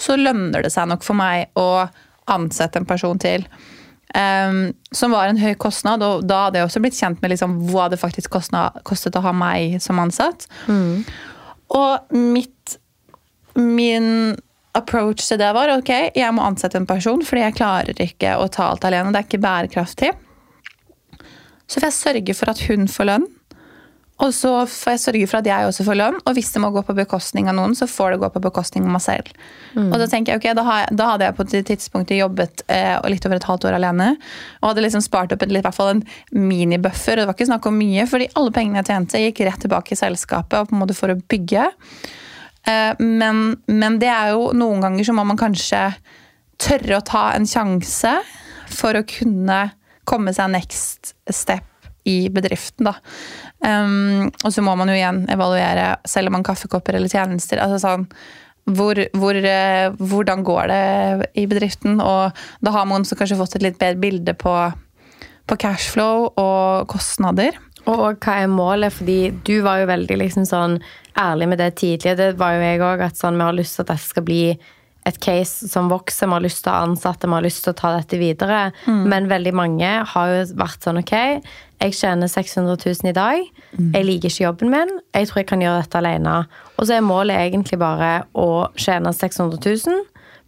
så 0.00 0.16
lønner 0.20 0.64
det 0.64 0.72
seg 0.74 0.88
nok 0.90 1.04
for 1.06 1.18
meg 1.18 1.52
å 1.60 1.86
ansette 2.32 2.80
en 2.80 2.88
person 2.88 3.20
til. 3.20 3.44
Um, 4.14 4.68
som 4.94 5.10
var 5.10 5.26
en 5.26 5.40
høy 5.40 5.56
kostnad, 5.58 6.02
og 6.06 6.22
da 6.30 6.44
hadde 6.44 6.60
jeg 6.60 6.68
også 6.68 6.82
blitt 6.84 6.98
kjent 6.98 7.18
med 7.22 7.32
liksom, 7.32 7.56
hva 7.72 7.88
det 7.90 7.98
faktisk 7.98 8.30
kostna, 8.36 8.68
kostet 8.86 9.16
å 9.18 9.24
ha 9.24 9.32
meg 9.34 9.80
som 9.82 9.98
ansatt. 9.98 10.46
Og 11.74 12.14
mitt 12.14 12.76
min 13.54 14.36
approach 14.74 15.28
til 15.28 15.38
det 15.38 15.52
var 15.54 15.70
ok, 15.76 15.92
jeg 16.16 16.34
må 16.34 16.42
ansette 16.42 16.78
en 16.80 16.88
person, 16.88 17.22
fordi 17.22 17.44
jeg 17.44 17.56
klarer 17.58 18.02
ikke 18.02 18.36
å 18.42 18.48
ta 18.50 18.72
alt 18.72 18.86
alene. 18.86 19.12
Det 19.14 19.20
er 19.20 19.28
ikke 19.28 19.44
bærekraftig. 19.44 20.10
Så 21.66 21.78
får 21.80 21.88
jeg 21.88 21.98
sørge 21.98 22.36
for 22.36 22.52
at 22.52 22.62
hun 22.68 22.88
får 22.90 23.08
lønn. 23.10 23.28
Og 24.22 24.30
så 24.30 24.50
får 24.70 24.92
jeg 24.94 25.00
sørge 25.02 25.26
for 25.26 25.40
at 25.40 25.46
jeg 25.50 25.66
også 25.66 25.84
får 25.88 25.96
lønn. 25.98 26.18
Og 26.22 26.36
hvis 26.36 26.52
det 26.54 26.60
må 26.62 26.68
gå 26.70 26.84
på 26.86 26.94
bekostning 26.94 27.48
av 27.50 27.56
noen, 27.58 27.72
så 27.74 27.88
får 27.90 28.12
det 28.14 28.20
gå 28.22 28.28
på 28.30 28.42
bekostning 28.44 28.84
av 28.86 28.92
meg 28.94 29.02
selv. 29.02 29.32
Og 29.74 29.96
Da 29.98 30.06
tenker 30.06 30.32
jeg, 30.32 30.38
ok, 30.38 30.46
da, 30.54 30.62
har 30.68 30.78
jeg, 30.84 30.96
da 31.00 31.08
hadde 31.10 31.24
jeg 31.26 31.34
på 31.34 31.46
det 31.50 31.62
tidspunktet 31.66 32.20
jobbet 32.20 32.62
eh, 32.70 32.94
litt 33.10 33.26
over 33.26 33.36
et 33.40 33.48
halvt 33.48 33.66
år 33.66 33.74
alene. 33.80 34.12
Og 34.62 34.68
hadde 34.70 34.84
liksom 34.86 35.02
spart 35.02 35.34
opp 35.34 35.42
en, 35.42 35.50
i 35.50 35.60
hvert 35.64 35.74
fall 35.74 35.90
en 35.96 36.04
minibuffer. 36.30 37.18
Og 37.18 37.24
det 37.24 37.26
var 37.32 37.34
ikke 37.34 37.50
snakk 37.50 37.66
om 37.66 37.76
mye, 37.82 38.06
fordi 38.06 38.30
alle 38.38 38.54
pengene 38.54 38.84
jeg 38.84 38.92
tjente, 38.92 39.24
gikk 39.24 39.42
rett 39.48 39.60
tilbake 39.66 39.96
i 39.96 39.98
selskapet 39.98 40.60
og 40.62 40.70
på 40.70 40.78
en 40.78 40.84
måte 40.84 40.94
for 40.94 41.10
å 41.10 41.18
bygge. 41.18 41.66
Eh, 42.70 42.94
Men, 43.02 43.44
men 43.66 43.98
det 43.98 44.08
er 44.14 44.30
jo 44.36 44.52
noen 44.54 44.80
ganger 44.86 45.04
så 45.10 45.18
må 45.18 45.26
man 45.26 45.36
kanskje 45.42 45.88
tørre 46.62 47.00
å 47.00 47.04
ta 47.04 47.32
en 47.34 47.50
sjanse 47.50 48.14
for 48.70 48.94
å 48.94 49.02
kunne 49.02 49.72
komme 50.06 50.30
seg 50.36 50.52
next 50.54 51.16
step 51.34 51.66
i 52.06 52.28
bedriften. 52.28 52.84
Da. 52.84 52.98
Um, 53.64 54.28
og 54.44 54.52
så 54.52 54.60
må 54.64 54.74
man 54.76 54.90
jo 54.92 54.96
igjen 54.96 55.22
evaluere, 55.32 55.94
selger 56.08 56.34
man 56.34 56.44
kaffekopper 56.44 56.98
eller 56.98 57.08
tjenester. 57.08 57.62
altså 57.64 57.80
sånn, 57.80 58.08
hvor, 58.64 58.98
hvor, 59.12 59.36
eh, 59.36 59.92
hvordan 60.00 60.44
går 60.44 60.70
det 60.70 61.28
i 61.36 61.44
bedriften? 61.48 61.98
Og 62.00 62.32
da 62.64 62.72
har 62.72 62.86
man 62.88 63.04
kanskje 63.04 63.36
fått 63.36 63.58
et 63.58 63.66
litt 63.66 63.78
bedre 63.80 64.00
bilde 64.00 64.34
på, 64.40 64.54
på 65.44 65.58
cashflow 65.60 66.30
og 66.40 66.86
kostnader. 66.88 67.58
Og, 67.84 67.92
og 67.92 68.24
hva 68.24 68.38
er 68.40 68.48
målet? 68.48 68.96
Fordi 68.96 69.18
du 69.44 69.58
var 69.66 69.82
jo 69.82 69.90
veldig 69.92 70.16
liksom 70.16 70.48
sånn 70.48 70.78
ærlig 71.20 71.50
med 71.52 71.60
det 71.60 71.74
tidligere. 71.80 72.20
Det 72.20 72.40
var 72.40 72.56
jo 72.56 72.64
jeg 72.64 72.80
òg. 72.80 73.04
At 73.04 73.20
sånn, 73.20 73.36
vi 73.36 73.48
har 73.48 73.58
lyst 73.58 73.76
til 73.76 73.84
at 73.84 73.92
dette 73.92 74.08
skal 74.08 74.26
bli 74.30 74.44
et 75.04 75.18
case 75.20 75.68
som 75.68 75.90
vokser. 75.92 76.26
Vi 76.26 76.32
har 76.32 76.44
lyst 76.44 76.62
til 76.64 76.72
å 76.72 76.80
ansatte, 76.86 77.28
vi 77.28 77.36
har 77.36 77.44
lyst 77.44 77.64
til 77.64 77.74
å 77.74 77.76
ta 77.76 77.92
dette 77.96 78.18
videre. 78.20 78.72
Men 79.10 79.28
veldig 79.28 79.52
mange 79.54 79.90
har 80.14 80.32
jo 80.32 80.42
vært 80.56 80.86
sånn 80.86 81.00
OK, 81.02 81.14
jeg 81.82 81.92
tjener 81.98 82.30
600 82.30 82.78
000 82.80 83.10
i 83.10 83.14
dag. 83.16 83.44
Jeg 83.92 84.06
liker 84.08 84.30
ikke 84.32 84.46
jobben 84.46 84.70
min. 84.72 84.92
Jeg 85.12 85.28
tror 85.28 85.42
jeg 85.42 85.50
kan 85.50 85.64
gjøre 85.64 85.82
dette 85.82 86.00
alene. 86.00 86.36
Og 86.78 86.86
så 86.88 86.96
er 86.96 87.04
målet 87.04 87.36
egentlig 87.36 87.78
bare 87.78 88.24
å 88.32 88.68
tjene 88.80 89.12
600 89.12 89.60
000, 89.60 90.04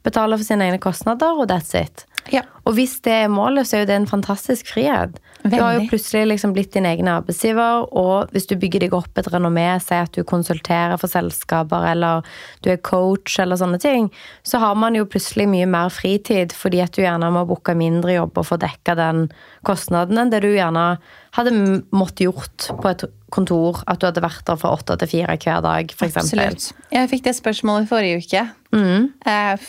betale 0.07 0.39
for 0.39 0.47
sine 0.47 0.65
egne 0.65 0.81
kostnader, 0.81 1.37
og 1.37 1.51
that's 1.51 1.75
it. 1.77 2.07
Ja. 2.33 2.43
Og 2.67 2.75
hvis 2.75 2.97
det 3.07 3.13
er 3.25 3.33
målet, 3.33 3.69
så 3.69 3.79
er 3.79 3.85
jo 3.85 3.91
det 3.91 3.97
en 4.01 4.11
fantastisk 4.11 4.73
frihet. 4.75 5.21
Du 5.47 5.55
har 5.55 5.77
jo 5.77 5.85
plutselig 5.87 6.25
liksom 6.33 6.55
blitt 6.57 6.73
din 6.75 6.89
egen 6.89 7.07
arbeidsgiver, 7.11 7.87
og 7.95 8.33
hvis 8.35 8.49
du 8.51 8.57
bygger 8.59 8.83
deg 8.83 8.97
opp 8.97 9.21
et 9.21 9.29
renommé, 9.31 9.69
si 9.83 9.95
at 9.95 10.17
du 10.17 10.25
konsulterer 10.27 10.99
for 10.99 11.13
selskaper, 11.13 11.87
eller 11.93 12.27
du 12.67 12.73
er 12.73 12.81
coach, 12.83 13.37
eller 13.43 13.61
sånne 13.61 13.79
ting, 13.83 14.09
så 14.43 14.59
har 14.63 14.75
man 14.79 14.99
jo 14.99 15.07
plutselig 15.07 15.47
mye 15.53 15.69
mer 15.71 15.93
fritid, 15.95 16.55
fordi 16.57 16.83
at 16.83 16.97
du 16.97 17.05
gjerne 17.05 17.31
må 17.35 17.45
booke 17.47 17.77
mindre 17.79 18.17
jobb 18.17 18.43
og 18.43 18.49
få 18.51 18.59
dekka 18.63 18.97
den 18.99 19.29
kostnaden 19.67 20.19
enn 20.19 20.35
det 20.35 20.43
du 20.43 20.51
gjerne 20.51 20.97
hadde 21.37 21.55
måttet 21.95 22.27
gjort 22.27 22.69
på 22.81 22.91
et 22.91 23.07
kontor, 23.35 23.83
at 23.91 24.01
du 24.01 24.09
hadde 24.09 24.23
vært 24.25 24.47
der 24.49 24.59
fra 24.59 24.73
åtte 24.75 24.97
til 25.03 25.11
fire 25.11 25.35
hver 25.43 25.63
dag, 25.65 25.91
eksempel. 25.91 26.43
Absolutt. 26.47 26.87
Jeg 26.95 27.11
fikk 27.13 27.27
det 27.27 27.35
spørsmålet 27.39 27.91
forrige 27.91 28.23
uke. 28.23 28.47
mm. 28.73 29.11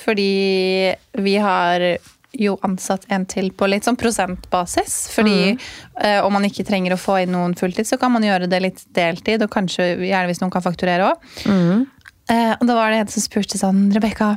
fordi 0.04 0.94
vi 1.26 1.36
har 1.42 1.90
jo 2.38 2.56
ansatt 2.66 3.06
en 3.14 3.26
til 3.30 3.50
på 3.56 3.68
litt 3.70 3.88
sånn 3.88 4.00
prosentbasis. 4.00 4.96
Fordi 5.14 5.54
eh, 5.54 6.20
om 6.24 6.34
man 6.34 6.46
ikke 6.48 6.66
trenger 6.68 6.96
å 6.96 7.02
få 7.02 7.20
inn 7.24 7.34
noen 7.36 7.56
fulltid, 7.58 7.88
så 7.90 8.00
kan 8.02 8.14
man 8.14 8.26
gjøre 8.26 8.50
det 8.52 8.62
litt 8.64 8.84
deltid, 8.98 9.44
og 9.44 9.54
kanskje 9.54 9.96
gjerne 10.08 10.30
hvis 10.30 10.42
noen 10.44 10.54
kan 10.54 10.66
fakturere 10.66 11.12
òg. 11.12 11.30
Eh, 12.32 12.54
og 12.58 12.66
da 12.68 12.76
var 12.76 12.92
det 12.92 13.02
en 13.02 13.14
som 13.14 13.24
spurte 13.24 13.60
sånn 13.60 13.88
Rebekka, 13.96 14.34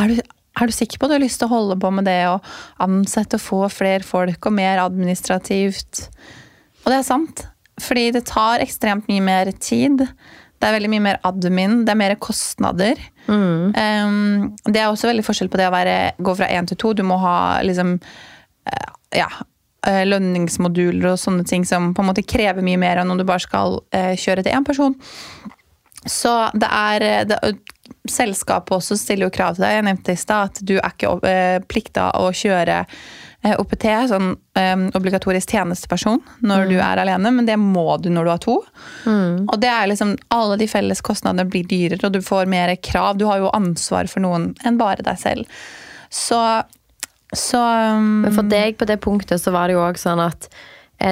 er 0.00 0.12
du, 0.12 0.20
er 0.22 0.68
du 0.68 0.74
sikker 0.74 0.98
på 0.98 1.08
at 1.08 1.12
du 1.12 1.16
har 1.18 1.24
lyst 1.24 1.42
til 1.42 1.50
å 1.50 1.54
holde 1.56 1.78
på 1.82 1.90
med 1.94 2.06
det 2.08 2.20
å 2.30 2.38
ansette 2.84 3.40
og 3.40 3.44
få 3.44 3.62
flere 3.72 4.06
folk 4.06 4.48
og 4.48 4.56
mer 4.56 4.82
administrativt? 4.84 6.06
Og 6.84 6.92
det 6.92 7.00
er 7.00 7.08
sant. 7.08 7.46
Fordi 7.82 8.10
det 8.14 8.26
tar 8.30 8.62
ekstremt 8.62 9.08
mye 9.10 9.24
mer 9.24 9.50
tid. 9.58 10.04
Det 10.62 10.68
er 10.68 10.76
veldig 10.76 10.92
mye 10.92 11.04
mer 11.08 11.20
admin, 11.26 11.82
det 11.86 11.94
er 11.94 11.98
mer 11.98 12.14
kostnader. 12.22 13.00
Um, 13.30 14.52
det 14.66 14.80
er 14.80 14.90
også 14.90 15.10
veldig 15.10 15.24
forskjell 15.26 15.50
på 15.52 15.60
det 15.60 15.68
å 15.68 15.74
være, 15.74 15.96
gå 16.18 16.34
fra 16.38 16.50
én 16.50 16.68
til 16.68 16.78
to. 16.80 16.92
Du 16.96 17.04
må 17.06 17.18
ha 17.22 17.62
liksom 17.64 17.96
uh, 17.98 18.92
ja, 19.14 19.28
eh, 19.86 20.02
lønningsmoduler 20.08 21.12
og 21.12 21.20
sånne 21.20 21.46
ting 21.48 21.66
som 21.68 21.92
på 21.94 22.02
en 22.02 22.10
måte 22.10 22.26
krever 22.26 22.64
mye 22.64 22.80
mer 22.80 23.02
enn 23.02 23.12
om 23.12 23.20
du 23.20 23.26
bare 23.28 23.44
skal 23.44 23.80
uh, 23.94 24.14
kjøre 24.18 24.44
til 24.44 24.56
én 24.56 24.66
person. 24.66 24.96
Så 26.08 26.32
det 26.58 26.66
er 26.66 27.26
det, 27.30 27.40
Selskapet 28.08 28.74
også 28.74 28.96
stiller 28.98 29.28
jo 29.28 29.34
krav 29.34 29.54
til 29.54 29.62
deg. 29.66 29.76
Jeg 29.76 29.86
nevnte 29.86 30.14
i 30.14 30.18
stad 30.18 30.50
at 30.50 30.62
du 30.66 30.76
er 30.78 30.94
ikke 30.94 31.12
uh, 31.22 31.58
plikta 31.70 32.10
å 32.18 32.32
kjøre 32.34 32.82
eh, 33.44 33.54
OPT, 33.58 33.86
sånn 34.10 34.32
um, 34.34 34.84
obligatorisk 34.98 35.54
tjenesteperson, 35.54 36.20
når 36.46 36.66
du 36.70 36.76
er 36.78 37.02
alene, 37.02 37.32
men 37.34 37.48
det 37.48 37.58
må 37.60 37.96
du 38.02 38.10
når 38.12 38.28
du 38.28 38.32
har 38.32 38.42
to. 38.42 38.58
Og 39.46 39.56
det 39.62 39.70
er 39.70 39.88
liksom, 39.90 40.16
alle 40.34 40.58
de 40.60 40.68
felles 40.70 41.02
kostnadene 41.04 41.48
blir 41.50 41.66
dyrere, 41.68 42.02
og 42.06 42.14
du 42.16 42.22
får 42.24 42.50
mer 42.50 42.74
krav. 42.82 43.18
Du 43.20 43.26
har 43.30 43.42
jo 43.42 43.52
ansvar 43.56 44.10
for 44.10 44.24
noen 44.24 44.52
enn 44.66 44.80
bare 44.80 45.04
deg 45.06 45.18
selv. 45.20 45.62
Så, 46.12 46.38
så 47.32 47.62
um, 47.96 48.22
Men 48.26 48.36
for 48.36 48.46
deg 48.46 48.78
på 48.80 48.88
det 48.88 49.00
punktet 49.04 49.42
så 49.42 49.54
var 49.54 49.68
det 49.68 49.78
jo 49.78 49.84
også 49.86 50.10
sånn 50.10 50.26
at 50.26 50.50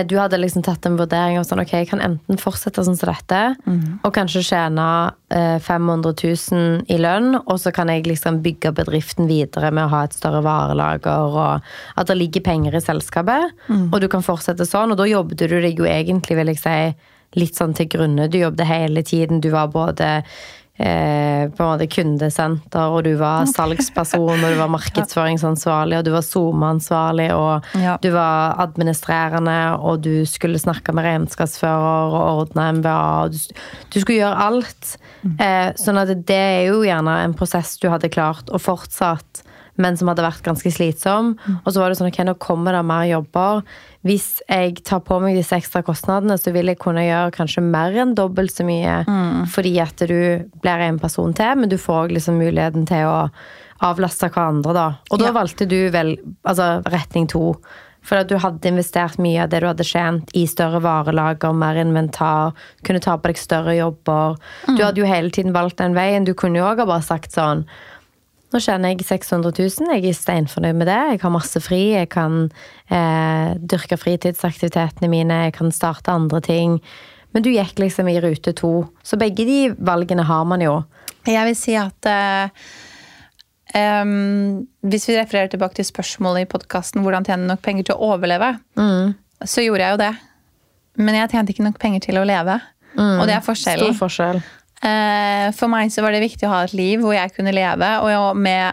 du 0.06 0.16
hadde 0.18 0.38
liksom 0.38 0.62
tatt 0.66 0.86
en 0.86 0.96
vurdering 0.98 1.38
av 1.40 1.44
sånn, 1.48 1.62
ok, 1.64 1.72
jeg 1.82 1.88
kan 1.90 2.02
enten 2.04 2.40
fortsette 2.40 2.84
sånn 2.86 2.98
som 2.98 3.10
dette, 3.10 3.40
og 4.06 4.12
kanskje 4.14 4.44
tjene 4.46 4.86
eh, 5.34 5.58
500 5.58 6.14
000 6.14 6.90
i 6.92 6.98
lønn, 7.00 7.34
og 7.40 7.56
så 7.62 7.72
kan 7.74 7.90
jeg 7.92 8.06
liksom 8.06 8.40
bygge 8.44 8.72
bedriften 8.76 9.30
videre 9.30 9.72
med 9.74 9.88
å 9.88 9.92
ha 9.94 10.04
et 10.06 10.16
større 10.16 10.42
varelager, 10.46 11.36
og 11.36 11.70
at 11.96 12.10
det 12.10 12.18
ligger 12.18 12.46
penger 12.46 12.76
i 12.76 12.84
selskapet, 12.84 13.56
og 13.92 14.00
du 14.00 14.08
kan 14.08 14.22
fortsette 14.22 14.68
sånn, 14.68 14.92
og 14.94 15.00
da 15.00 15.08
jobbet 15.10 15.42
du 15.42 15.60
deg 15.60 15.78
jo 15.78 15.88
egentlig, 15.88 16.38
vil 16.38 16.54
jeg 16.54 16.62
si, 16.62 16.76
litt 17.38 17.54
sånn 17.54 17.74
til 17.78 17.86
grunne. 17.90 18.28
Du 18.30 18.40
jobbet 18.40 18.66
hele 18.66 19.04
tiden, 19.06 19.40
du 19.40 19.52
var 19.54 19.70
både 19.70 20.22
eh, 20.80 21.48
på 21.52 21.60
en 21.64 21.68
måte 21.74 21.86
kundesenter, 21.92 22.88
og 22.94 23.04
du 23.04 23.12
var 23.20 23.44
salgsperson, 23.50 24.32
og 24.40 24.46
du 24.54 24.56
var 24.58 24.70
markedsføringsansvarlig, 24.76 25.98
og 26.00 26.06
du 26.08 26.12
var 26.14 26.24
SoMe-ansvarlig, 26.26 27.28
og 27.36 27.68
Ja. 27.80 27.98
du 28.02 28.08
var 28.14 28.56
administrerende, 28.64 29.58
og 29.78 30.00
du 30.06 30.24
skulle 30.26 30.58
snakke 30.62 30.94
med 30.96 31.04
regnskapsfører 31.04 32.16
og 32.16 32.46
ordne 32.46 32.70
MBA, 32.80 32.96
og 33.26 33.36
du, 33.36 33.38
du 33.92 34.00
skulle 34.00 34.20
gjøre 34.22 34.48
alt. 34.48 34.96
Eh, 35.38 35.70
sånn 35.76 36.00
at 36.00 36.14
det 36.26 36.40
er 36.40 36.66
jo 36.70 36.80
gjerne 36.86 37.18
en 37.26 37.36
prosess 37.36 37.76
du 37.82 37.88
hadde 37.92 38.08
klart, 38.12 38.48
og 38.50 38.60
fortsatt 38.64 39.44
men 39.80 39.96
som 39.96 40.10
hadde 40.12 40.22
vært 40.26 40.44
ganske 40.46 40.70
slitsom. 40.74 41.32
Og 41.64 41.70
så 41.72 41.80
var 41.80 41.88
det 41.92 41.98
sånn, 42.00 42.10
ok, 42.12 42.20
nå 42.28 42.34
kommer 42.42 42.76
det 42.76 42.82
mer 42.84 43.06
jobber. 43.08 43.62
Hvis 44.06 44.28
jeg 44.48 44.78
tar 44.84 45.00
på 45.04 45.18
meg 45.24 45.36
disse 45.38 45.56
ekstra 45.56 45.82
kostnadene, 45.86 46.36
så 46.40 46.52
vil 46.54 46.70
jeg 46.72 46.78
kunne 46.80 47.02
gjøre 47.06 47.32
kanskje 47.36 47.64
mer 47.64 47.96
enn 48.04 48.14
dobbelt 48.18 48.52
så 48.54 48.64
mye. 48.68 49.00
Fordi 49.52 49.74
at 49.82 50.04
du 50.06 50.16
blir 50.62 50.86
en 50.86 51.00
person 51.02 51.32
til, 51.36 51.56
men 51.60 51.72
du 51.72 51.78
får 51.80 52.04
også 52.06 52.16
liksom 52.18 52.38
muligheten 52.40 52.86
til 52.88 53.08
å 53.08 53.18
avlaste 53.80 54.28
hverandre, 54.28 54.74
da. 54.76 54.88
Og 55.10 55.18
da 55.22 55.30
Ja. 55.30 55.32
valgte 55.32 55.66
du 55.68 55.88
vel 55.90 56.16
altså 56.44 56.82
retning 56.84 57.26
to. 57.28 57.54
For 58.02 58.16
at 58.16 58.28
du 58.28 58.38
hadde 58.40 58.64
investert 58.64 59.18
mye 59.20 59.42
av 59.42 59.50
det 59.52 59.60
du 59.60 59.66
hadde 59.68 59.84
tjent 59.84 60.30
i 60.34 60.46
større 60.48 60.80
varelager, 60.80 61.52
mer 61.54 61.76
inventar, 61.76 62.54
kunne 62.82 63.00
ta 63.00 63.18
på 63.18 63.28
deg 63.28 63.36
større 63.36 63.74
jobber. 63.76 64.36
Du 64.66 64.82
hadde 64.82 64.96
jo 65.02 65.04
hele 65.04 65.28
tiden 65.30 65.52
valgt 65.52 65.76
den 65.76 65.92
veien. 65.94 66.24
Du 66.24 66.32
kunne 66.32 66.56
jo 66.56 66.64
òg 66.64 66.78
ha 66.80 66.86
bare 66.88 67.02
sagt 67.04 67.32
sånn 67.36 67.66
nå 68.50 68.58
tjener 68.58 68.92
jeg 68.92 69.06
600 69.06 69.52
000, 69.54 69.92
jeg 69.94 70.10
er 70.10 70.16
steinfornøyd 70.16 70.78
med 70.80 70.88
det. 70.90 70.98
Jeg 71.12 71.22
har 71.22 71.32
masse 71.34 71.62
fri, 71.62 71.80
jeg 71.94 72.10
kan 72.10 72.48
eh, 72.90 73.52
dyrke 73.62 73.98
fritidsaktivitetene 74.00 75.10
mine, 75.12 75.44
jeg 75.46 75.54
kan 75.58 75.70
starte 75.74 76.10
andre 76.10 76.42
ting. 76.42 76.78
Men 77.30 77.46
du 77.46 77.52
gikk 77.52 77.78
liksom 77.78 78.10
i 78.10 78.18
rute 78.22 78.54
to. 78.58 78.72
Så 79.06 79.18
begge 79.20 79.46
de 79.46 79.60
valgene 79.78 80.26
har 80.26 80.46
man 80.50 80.64
jo. 80.64 80.80
Jeg 81.28 81.46
vil 81.46 81.58
si 81.58 81.76
at 81.78 82.08
eh, 82.08 82.48
um, 83.76 84.64
Hvis 84.82 85.06
vi 85.06 85.18
refererer 85.18 85.52
tilbake 85.52 85.78
til 85.78 85.86
spørsmålet 85.86 86.46
i 86.46 86.50
podkasten 86.50 87.04
'Hvordan 87.04 87.28
tjene 87.28 87.46
nok 87.46 87.62
penger 87.62 87.90
til 87.90 87.94
å 87.94 88.16
overleve', 88.16 88.56
så 89.44 89.62
gjorde 89.62 89.84
jeg 89.84 89.94
jo 89.94 90.02
det. 90.02 90.14
Men 90.98 91.14
jeg 91.14 91.30
tjente 91.30 91.54
ikke 91.54 91.68
nok 91.68 91.78
penger 91.78 92.00
til 92.00 92.18
å 92.18 92.24
leve. 92.26 92.60
Og 92.98 93.26
det 93.28 93.36
er 93.36 93.44
forskjellen. 93.46 93.94
Stor 93.94 94.08
forskjell. 94.08 94.42
Eh, 94.82 95.50
For 95.56 95.68
meg 95.72 95.92
så 95.92 96.04
var 96.04 96.14
det 96.16 96.22
viktig 96.24 96.48
å 96.48 96.54
ha 96.54 96.62
et 96.64 96.74
liv 96.76 97.02
hvor 97.04 97.14
jeg 97.16 97.34
kunne 97.36 97.52
leve, 97.54 97.90
og 98.06 98.36
med 98.40 98.72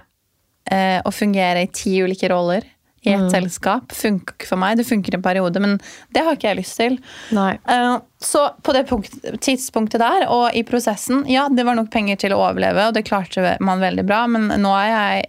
eh, 0.72 1.00
å 1.04 1.12
fungere 1.14 1.66
i 1.66 1.72
ti 1.74 1.98
ulike 2.04 2.30
roller 2.32 2.66
i 3.08 3.14
et 3.14 3.30
selskap 3.32 3.94
funker 3.96 4.34
ikke 4.36 4.48
for 4.50 4.60
meg. 4.60 4.76
Det 4.80 4.84
funker 4.88 5.16
en 5.16 5.24
periode, 5.24 5.62
men 5.64 5.78
det 6.12 6.24
har 6.26 6.36
ikke 6.36 6.50
jeg 6.50 6.58
lyst 6.60 6.80
til. 6.80 6.98
Nei. 7.36 7.54
Eh, 7.70 7.98
Så 8.20 8.42
på 8.66 8.74
det 8.76 8.88
punkt, 8.90 9.14
tidspunktet 9.44 10.02
der, 10.02 10.26
og 10.34 10.56
i 10.58 10.64
prosessen, 10.68 11.24
ja, 11.30 11.46
det 11.48 11.64
var 11.68 11.78
nok 11.78 11.92
penger 11.94 12.18
til 12.24 12.36
å 12.36 12.42
overleve, 12.42 12.88
og 12.90 12.96
det 12.98 13.06
klarte 13.08 13.56
man 13.64 13.84
veldig 13.84 14.06
bra, 14.08 14.26
men 14.28 14.50
nå 14.50 14.74
er 14.76 14.90
jeg 14.92 15.28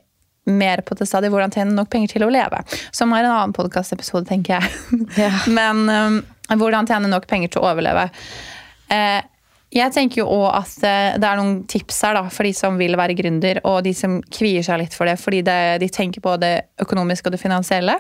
mer 0.48 0.80
på 0.80 0.96
det 0.96 1.04
stadiet 1.06 1.30
hvordan 1.30 1.52
tjene 1.52 1.74
nok 1.76 1.90
penger 1.92 2.14
til 2.16 2.24
å 2.24 2.30
leve. 2.32 2.62
Som 2.90 3.12
er 3.12 3.26
en 3.26 3.34
annen 3.34 3.52
podkastepisode, 3.56 4.24
tenker 4.30 4.56
jeg. 4.56 5.02
Ja. 5.20 5.28
Men 5.58 5.82
um, 5.92 6.14
hvordan 6.56 6.88
tjene 6.88 7.10
nok 7.12 7.26
penger 7.28 7.52
til 7.52 7.60
å 7.60 7.66
overleve. 7.68 8.06
Eh, 8.88 9.20
jeg 9.74 9.92
tenker 9.92 10.22
jo 10.22 10.28
også 10.32 10.54
at 10.56 10.88
eh, 10.88 11.18
det 11.20 11.28
er 11.28 11.38
noen 11.40 11.60
tips 11.68 12.00
her 12.06 12.16
da, 12.16 12.24
for 12.32 12.48
de 12.48 12.54
som 12.56 12.78
vil 12.80 12.96
være 12.96 13.16
gründer, 13.18 13.60
og 13.68 13.82
de 13.84 13.92
som 13.96 14.18
kvier 14.32 14.64
seg 14.64 14.80
litt 14.80 14.96
for 14.96 15.10
det, 15.10 15.18
fordi 15.20 15.42
det, 15.44 15.60
de 15.82 15.90
tenker 15.92 16.24
på 16.24 16.38
det 16.40 16.54
økonomiske 16.80 17.28
og 17.28 17.36
det 17.36 17.42
finansielle. 17.42 17.98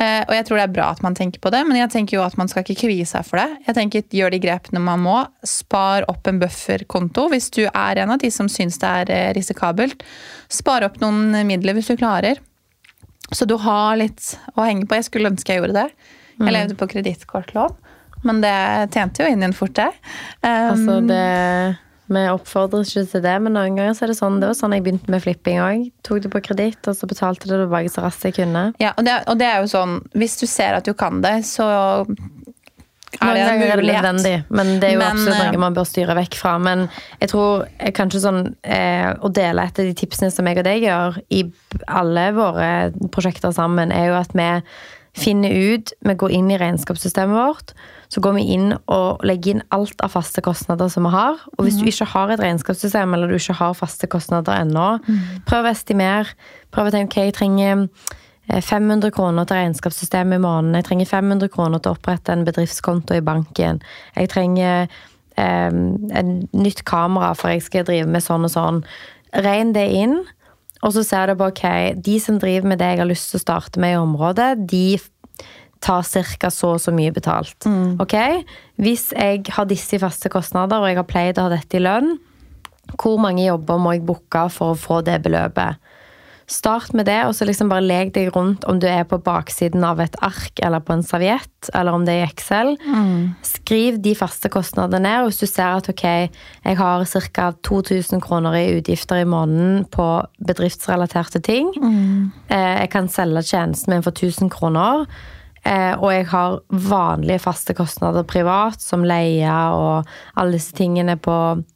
Eh, 0.00 0.22
og 0.24 0.32
jeg 0.32 0.46
tror 0.46 0.60
det 0.60 0.66
er 0.66 0.74
bra 0.74 0.90
at 0.94 1.00
man 1.04 1.16
tenker 1.16 1.42
på 1.42 1.52
det, 1.52 1.62
men 1.68 1.80
jeg 1.80 1.90
tenker 1.92 2.16
jo 2.16 2.24
at 2.24 2.36
man 2.40 2.48
skal 2.48 2.64
ikke 2.64 2.86
kvie 2.86 3.08
seg 3.08 3.26
for 3.26 3.40
det. 3.40 3.64
Jeg 3.66 3.76
tenker 3.76 4.16
Gjør 4.20 4.32
de 4.34 4.40
grepene 4.42 4.84
man 4.84 5.02
må. 5.04 5.16
Spar 5.46 6.06
opp 6.12 6.28
en 6.30 6.40
bufferkonto 6.40 7.26
hvis 7.32 7.50
du 7.56 7.64
er 7.66 8.00
en 8.00 8.14
av 8.14 8.20
de 8.22 8.30
som 8.32 8.48
syns 8.52 8.80
det 8.80 8.92
er 9.02 9.12
eh, 9.16 9.32
risikabelt. 9.36 10.04
Spar 10.52 10.86
opp 10.86 11.00
noen 11.02 11.34
midler 11.48 11.76
hvis 11.76 11.92
du 11.92 11.98
klarer. 12.00 12.40
Så 13.30 13.46
du 13.46 13.56
har 13.62 13.98
litt 14.00 14.34
å 14.56 14.64
henge 14.66 14.88
på. 14.88 14.98
Jeg 14.98 15.08
skulle 15.10 15.30
ønske 15.30 15.54
jeg 15.54 15.62
gjorde 15.62 15.84
det. 15.84 16.08
Jeg 16.40 16.54
levde 16.56 16.76
på 16.80 16.88
kredittkortlån, 16.88 17.74
men 18.26 18.42
det 18.42 18.56
tjente 18.94 19.22
jo 19.22 19.30
inn 19.30 19.44
igjen 19.44 19.56
fort, 19.56 19.76
det. 19.78 19.92
Um, 20.42 20.50
Altså, 20.50 20.98
det 21.08 21.78
Vi 22.10 22.22
oppfordrer 22.26 22.82
ikke 22.82 23.04
til 23.06 23.22
det, 23.22 23.36
men 23.44 23.54
noen 23.54 23.76
ganger 23.78 23.94
så 23.94 24.02
er 24.04 24.10
det 24.10 24.18
sånn. 24.18 24.40
Det 24.42 24.48
var 24.50 24.56
sånn 24.58 24.72
jeg 24.74 24.82
begynte 24.82 25.12
med 25.14 25.22
flipping 25.22 25.60
òg. 25.62 25.84
Tok 26.02 26.24
det 26.24 26.32
på 26.32 26.40
kreditt, 26.42 26.82
og 26.90 26.96
så 26.98 27.06
betalte 27.06 27.46
det 27.46 27.60
tilbake 27.62 27.92
så 27.94 28.02
raskt 28.02 28.26
jeg 28.26 28.34
kunne. 28.40 28.64
ja, 28.82 28.90
og, 28.96 29.04
det, 29.06 29.14
og 29.30 29.38
det 29.38 29.46
er 29.46 29.60
jo 29.62 29.70
sånn 29.70 30.00
Hvis 30.18 30.34
du 30.40 30.46
ser 30.50 30.74
at 30.80 30.88
du 30.88 30.90
kan 30.98 31.22
det, 31.22 31.36
så 31.46 31.68
er 33.20 33.26
Noen 33.26 33.34
det 33.34 33.42
en 33.42 33.76
mulighet. 33.76 34.02
nødvendig, 34.02 34.44
men 34.48 34.68
det 34.80 34.88
er 34.88 34.92
jo 34.94 35.00
Men, 35.00 35.16
absolutt 35.16 35.40
eh, 35.40 35.50
noe 35.50 35.62
man 35.64 35.76
bør 35.76 35.86
styre 35.88 36.14
vekk 36.16 36.36
fra. 36.38 36.52
Men 36.62 36.84
jeg 37.20 37.32
tror 37.32 37.64
eh, 37.78 37.92
kanskje 37.96 38.22
sånn 38.22 38.40
eh, 38.62 39.10
å 39.18 39.30
dele 39.34 39.64
et 39.66 39.80
av 39.82 39.88
de 39.88 39.96
tipsene 39.98 40.30
som 40.34 40.46
jeg 40.46 40.60
og 40.62 40.66
deg 40.68 40.86
gjør 40.86 41.18
i 41.34 41.44
alle 41.90 42.26
våre 42.36 42.70
prosjekter 43.12 43.54
sammen, 43.56 43.92
er 43.92 44.12
jo 44.12 44.18
at 44.20 44.34
vi 44.34 44.48
finner 45.18 45.50
ut 45.50 45.90
Vi 46.06 46.14
går 46.14 46.30
inn 46.38 46.52
i 46.54 46.58
regnskapssystemet 46.60 47.34
vårt. 47.34 47.74
Så 48.10 48.20
går 48.20 48.34
vi 48.40 48.46
inn 48.56 48.72
og 48.90 49.22
legger 49.26 49.54
inn 49.54 49.66
alt 49.70 50.00
av 50.02 50.10
faste 50.16 50.42
kostnader 50.42 50.88
som 50.90 51.06
vi 51.06 51.12
har. 51.14 51.38
Og 51.56 51.66
hvis 51.66 51.78
du 51.78 51.86
ikke 51.86 52.08
har 52.10 52.32
et 52.34 52.40
regnskapssystem, 52.42 53.14
eller 53.14 53.30
du 53.30 53.36
ikke 53.38 53.54
har 53.60 53.76
faste 53.78 54.08
kostnader 54.10 54.56
ennå, 54.64 54.88
prøv 55.46 55.68
å 55.68 55.70
estimere. 55.70 56.34
Prøv 56.74 56.90
å 56.90 56.94
tenke 56.94 57.20
ok, 57.20 57.28
jeg 57.28 57.36
trenger 57.38 57.84
eh, 58.50 58.58
500 58.66 59.14
kroner 59.14 59.46
til 59.46 59.60
regnskapssystemet 59.60 60.40
i 60.40 60.42
måneden. 60.42 60.74
Jeg 60.80 60.88
trenger 60.90 61.12
500 61.12 61.54
kroner 61.54 61.78
til 61.78 61.92
å 61.92 61.98
opprette 61.98 62.34
en 62.34 62.44
bedriftskonto 62.48 63.14
i 63.14 63.22
banken. 63.22 63.78
Jeg 64.16 64.32
trenger 64.34 64.90
eh, 64.90 65.70
en 65.70 66.34
nytt 66.50 66.82
kamera, 66.90 67.30
for 67.38 67.54
jeg 67.54 67.62
skal 67.62 67.86
drive 67.86 68.10
med 68.10 68.26
sånn 68.26 68.48
og 68.48 68.54
sånn. 68.56 68.82
Regn 69.38 69.70
det 69.76 69.86
inn, 69.94 70.18
og 70.82 70.94
så 70.96 71.04
ser 71.04 71.30
du 71.30 71.38
på 71.38 71.50
ok, 71.52 71.64
de 72.00 72.18
som 72.22 72.38
driver 72.40 72.72
med 72.72 72.80
det 72.80 72.94
jeg 72.94 73.02
har 73.02 73.10
lyst 73.10 73.30
til 73.30 73.38
å 73.38 73.44
starte 73.44 73.80
med 73.82 73.94
i 73.94 74.00
området, 74.00 74.52
de 74.70 74.98
tar 75.80 76.02
ca. 76.04 76.50
så 76.50 76.74
og 76.76 76.80
så 76.80 76.92
mye 76.92 77.12
betalt. 77.12 77.66
Ok? 78.00 78.16
Hvis 78.76 79.10
jeg 79.16 79.44
har 79.48 79.64
disse 79.70 79.96
i 79.96 80.02
faste 80.02 80.28
kostnader, 80.28 80.80
og 80.80 80.88
jeg 80.88 81.00
har 81.00 81.08
pleid 81.08 81.38
å 81.38 81.48
ha 81.48 81.54
dette 81.56 81.80
i 81.80 81.84
lønn, 81.84 82.18
hvor 82.98 83.20
mange 83.22 83.46
jobber 83.46 83.78
må 83.78 83.94
jeg 83.94 84.06
booke 84.06 84.48
for 84.50 84.74
å 84.74 84.78
få 84.78 85.00
det 85.06 85.22
beløpet? 85.22 85.78
Start 86.50 86.90
med 86.98 87.06
det, 87.06 87.20
og 87.28 87.34
så 87.38 87.46
liksom 87.46 87.68
bare 87.70 87.84
leg 87.86 88.08
deg 88.10 88.32
rundt 88.34 88.64
om 88.66 88.80
du 88.82 88.88
er 88.90 89.04
på 89.06 89.20
baksiden 89.22 89.84
av 89.86 90.00
et 90.02 90.16
ark 90.18 90.58
eller 90.66 90.82
på 90.82 90.96
en 90.96 91.04
serviett, 91.06 91.70
eller 91.78 91.94
om 91.94 92.02
det 92.04 92.16
er 92.16 92.24
i 92.24 92.26
Excel. 92.26 92.72
Skriv 93.46 94.00
de 94.02 94.16
faste 94.18 94.50
kostnadene 94.50 94.98
ned. 95.04 95.20
og 95.20 95.30
Hvis 95.30 95.38
du 95.38 95.46
ser 95.46 95.78
at 95.78 95.88
ok, 95.88 96.02
jeg 96.02 96.76
har 96.80 97.04
ca. 97.06 97.52
2000 97.62 98.20
kroner 98.20 98.56
i 98.58 98.80
utgifter 98.80 99.22
i 99.22 99.28
måneden 99.30 99.84
på 99.94 100.08
bedriftsrelaterte 100.42 101.38
ting, 101.40 101.70
eh, 102.50 102.80
jeg 102.82 102.90
kan 102.90 103.06
selge 103.08 103.46
tjenesten 103.46 103.94
min 103.94 104.02
for 104.02 104.10
1000 104.10 104.50
kroner, 104.50 105.06
og 105.66 106.08
jeg 106.12 106.24
har 106.30 106.60
vanlige 106.72 107.42
faste 107.44 107.74
kostnader 107.76 108.24
privat, 108.24 108.80
som 108.80 109.04
leie 109.04 109.50
og 109.76 110.08
alle 110.40 110.56
disse 110.56 110.72
tingene 110.74 111.18
på 111.20 111.34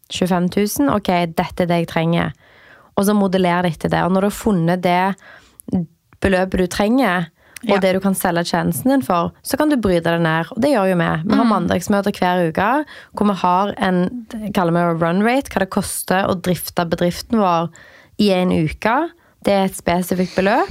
25 0.09 0.49
000, 0.81 0.89
ok, 0.97 1.11
dette 1.37 1.67
er 1.67 1.69
det 1.69 1.83
jeg 1.83 1.91
trenger 1.93 2.33
og 2.95 3.07
så 3.07 3.15
modellerer 3.17 3.67
det 3.67 3.75
etter 3.75 3.93
det. 3.93 4.03
Og 4.07 4.13
når 4.15 4.25
du 4.25 4.31
har 4.31 4.37
funnet 4.39 4.83
det 4.85 5.81
beløpet 6.23 6.61
du 6.61 6.67
trenger, 6.71 7.31
og 7.65 7.71
Ja. 7.71 7.79
det 7.81 7.95
du 7.95 8.01
kan 8.01 8.15
selge 8.15 8.45
tjenesten 8.45 8.91
din 8.91 9.03
for, 9.03 9.33
så 9.43 9.57
kan 9.57 9.71
du 9.71 9.77
bryte 9.77 10.05
det 10.05 10.21
ned. 10.21 10.53
Og 10.53 10.61
det 10.61 10.71
gjør 10.75 10.91
jo 10.91 10.97
vi. 10.97 11.23
Vi 11.25 11.35
har 11.35 11.45
mandagsmøter 11.49 12.13
hver 12.13 12.51
uke 12.51 12.85
hvor 13.17 13.27
vi 13.27 13.35
har 13.41 13.75
en 13.79 14.27
kaller 14.53 14.73
vi 14.73 15.05
run 15.05 15.23
rate, 15.25 15.49
hva 15.49 15.61
det 15.61 15.71
koster 15.71 16.29
å 16.29 16.35
drifte 16.37 16.85
bedriften 16.85 17.41
vår 17.41 17.71
i 18.21 18.31
en 18.33 18.53
uke. 18.53 19.11
Det 19.45 19.53
er 19.53 19.65
et 19.65 19.77
spesifikt 19.77 20.37
beløp. 20.37 20.69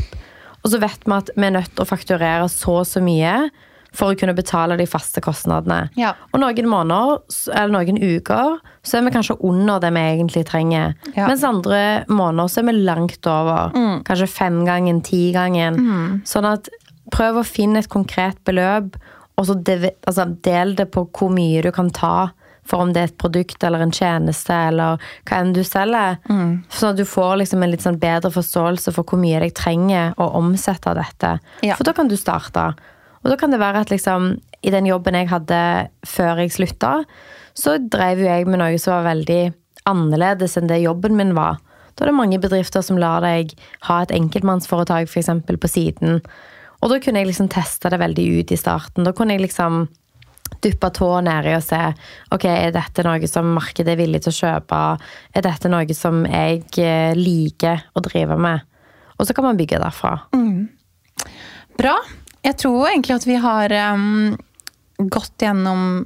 Og 0.63 0.71
så 0.71 0.79
vet 0.81 1.05
vi 1.05 1.15
at 1.15 1.29
vi 1.35 1.47
er 1.47 1.55
nødt 1.57 1.71
til 1.75 1.83
å 1.83 1.89
fakturere 1.89 2.49
så 2.51 2.79
og 2.81 2.89
så 2.89 3.03
mye 3.03 3.35
for 3.93 4.09
å 4.09 4.17
kunne 4.17 4.33
betale 4.33 4.77
de 4.79 4.87
faste 4.89 5.21
kostnadene. 5.21 5.91
Ja. 5.99 6.15
Og 6.33 6.41
noen 6.41 6.69
måneder, 6.69 7.19
eller 7.53 7.73
noen 7.75 7.99
uker, 8.01 8.55
så 8.81 8.97
er 8.97 9.05
vi 9.05 9.13
kanskje 9.13 9.37
under 9.45 9.83
det 9.83 9.91
vi 9.93 10.05
egentlig 10.15 10.45
trenger. 10.49 10.95
Ja. 11.13 11.27
Mens 11.29 11.45
andre 11.45 11.81
måneder 12.09 12.49
så 12.49 12.63
er 12.63 12.69
vi 12.71 12.77
langt 12.79 13.29
over. 13.29 13.75
Kanskje 14.07 14.31
femgangen, 14.33 15.03
tigangen. 15.05 15.77
Sånn 16.25 16.49
at 16.49 16.71
prøv 17.13 17.41
å 17.41 17.45
finne 17.45 17.83
et 17.83 17.91
konkret 17.91 18.39
beløp, 18.47 18.97
og 19.37 19.47
så 19.49 19.57
altså, 19.59 20.25
del 20.45 20.75
det 20.77 20.89
på 20.93 21.05
hvor 21.13 21.31
mye 21.33 21.61
du 21.65 21.71
kan 21.73 21.93
ta. 21.93 22.31
For 22.69 22.85
om 22.85 22.93
det 22.95 23.01
er 23.01 23.09
et 23.11 23.17
produkt 23.19 23.63
eller 23.67 23.83
en 23.83 23.91
tjeneste 23.91 24.55
eller 24.69 25.01
hva 25.27 25.39
enn 25.41 25.51
du 25.55 25.61
selger. 25.67 26.19
Sånn 26.71 26.93
at 26.93 26.99
du 27.01 27.05
får 27.07 27.41
liksom 27.41 27.63
en 27.63 27.73
litt 27.73 27.83
sånn 27.83 27.99
bedre 27.99 28.31
forståelse 28.31 28.93
for 28.95 29.03
hvor 29.03 29.19
mye 29.19 29.41
jeg 29.43 29.55
trenger 29.59 30.15
å 30.15 30.29
omsette 30.39 30.95
dette. 30.95 31.35
Ja. 31.65 31.75
For 31.75 31.87
da 31.87 31.95
kan 31.97 32.11
du 32.11 32.15
starte. 32.19 32.71
Og 33.23 33.31
da 33.31 33.39
kan 33.39 33.51
det 33.51 33.59
være 33.59 33.83
at 33.83 33.91
liksom, 33.91 34.37
i 34.63 34.71
den 34.71 34.87
jobben 34.87 35.15
jeg 35.15 35.31
hadde 35.31 35.59
før 36.07 36.43
jeg 36.43 36.55
slutta, 36.55 36.95
så 37.53 37.77
drev 37.77 38.23
jo 38.23 38.31
jeg 38.31 38.47
med 38.49 38.59
noe 38.63 38.79
som 38.81 38.97
var 38.97 39.11
veldig 39.11 39.43
annerledes 39.89 40.57
enn 40.59 40.71
det 40.71 40.83
jobben 40.83 41.15
min 41.19 41.35
var. 41.37 41.59
Da 41.93 42.05
er 42.05 42.09
det 42.09 42.17
mange 42.17 42.39
bedrifter 42.41 42.83
som 42.85 42.97
lar 42.97 43.21
deg 43.23 43.53
ha 43.87 44.01
et 44.01 44.13
enkeltmannsforetak 44.15 45.11
for 45.11 45.21
eksempel, 45.21 45.59
på 45.61 45.69
siden. 45.69 46.21
Og 46.81 46.91
da 46.91 46.99
kunne 46.99 47.21
jeg 47.21 47.29
liksom 47.29 47.51
teste 47.53 47.91
det 47.93 48.01
veldig 48.01 48.25
ut 48.39 48.51
i 48.51 48.59
starten. 48.59 49.05
Da 49.05 49.13
kunne 49.15 49.37
jeg 49.37 49.45
liksom 49.45 49.85
duppe 50.63 50.89
tåa 50.93 51.21
nedi 51.25 51.55
og 51.57 51.63
se 51.65 51.79
ok, 52.33 52.45
er 52.49 52.73
dette 52.75 53.05
noe 53.05 53.29
som 53.29 53.49
markedet 53.55 53.95
er 53.95 53.99
villig 53.99 54.23
til 54.25 54.33
å 54.33 54.39
kjøpe. 54.39 54.81
Er 55.33 55.45
dette 55.45 55.71
noe 55.71 55.97
som 55.97 56.23
jeg 56.27 56.63
eh, 56.81 57.13
liker 57.17 57.87
å 57.93 58.03
drive 58.03 58.37
med? 58.37 58.65
Og 59.17 59.27
så 59.27 59.35
kan 59.35 59.47
man 59.47 59.59
bygge 59.59 59.81
derfra. 59.81 60.17
Bra. 61.77 61.97
Jeg 62.43 62.57
tror 62.59 62.89
egentlig 62.89 63.15
at 63.15 63.27
vi 63.27 63.37
har 63.39 63.73
um, 63.95 64.33
gått 64.97 65.45
gjennom 65.45 66.03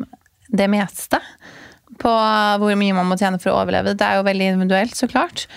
det 0.48 0.68
meste 0.72 1.20
på 1.98 2.12
hvor 2.62 2.78
mye 2.78 2.96
man 2.96 3.08
må 3.10 3.18
tjene 3.18 3.40
for 3.42 3.52
å 3.52 3.64
overleve. 3.64 3.96
Det 3.98 4.06
er 4.06 4.20
jo 4.20 4.28
veldig 4.28 4.52
individuelt, 4.54 4.94
så 4.96 5.10
klart. 5.10 5.48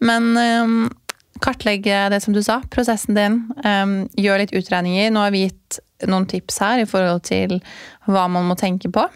Men 0.00 0.32
um, 0.32 0.86
kartlegge 1.44 2.08
det 2.12 2.20
som 2.24 2.34
du 2.36 2.42
sa, 2.44 2.60
prosessen 2.72 3.18
din. 3.18 3.40
Um, 3.64 3.94
gjør 4.18 4.42
litt 4.42 4.54
utregninger. 4.56 5.10
Nå 5.12 5.24
har 5.24 5.34
vi 5.34 5.46
gitt 5.46 5.80
noen 6.08 6.28
tips 6.30 6.60
her 6.62 6.82
i 6.82 6.88
forhold 6.88 7.24
til 7.28 7.58
hva 8.08 8.26
man 8.32 8.48
må 8.48 8.56
tenke 8.60 8.90
på. 8.92 9.06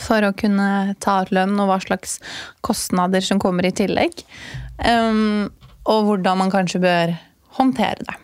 For 0.00 0.26
å 0.26 0.34
kunne 0.38 0.94
ta 1.02 1.20
ut 1.24 1.32
lønn, 1.34 1.56
og 1.60 1.70
hva 1.70 1.78
slags 1.82 2.18
kostnader 2.66 3.24
som 3.24 3.40
kommer 3.42 3.66
i 3.66 3.74
tillegg. 3.74 4.24
Um, 4.78 5.50
og 5.90 6.08
hvordan 6.08 6.40
man 6.40 6.52
kanskje 6.52 6.82
bør 6.82 7.16
håndtere 7.58 8.06
det. 8.06 8.20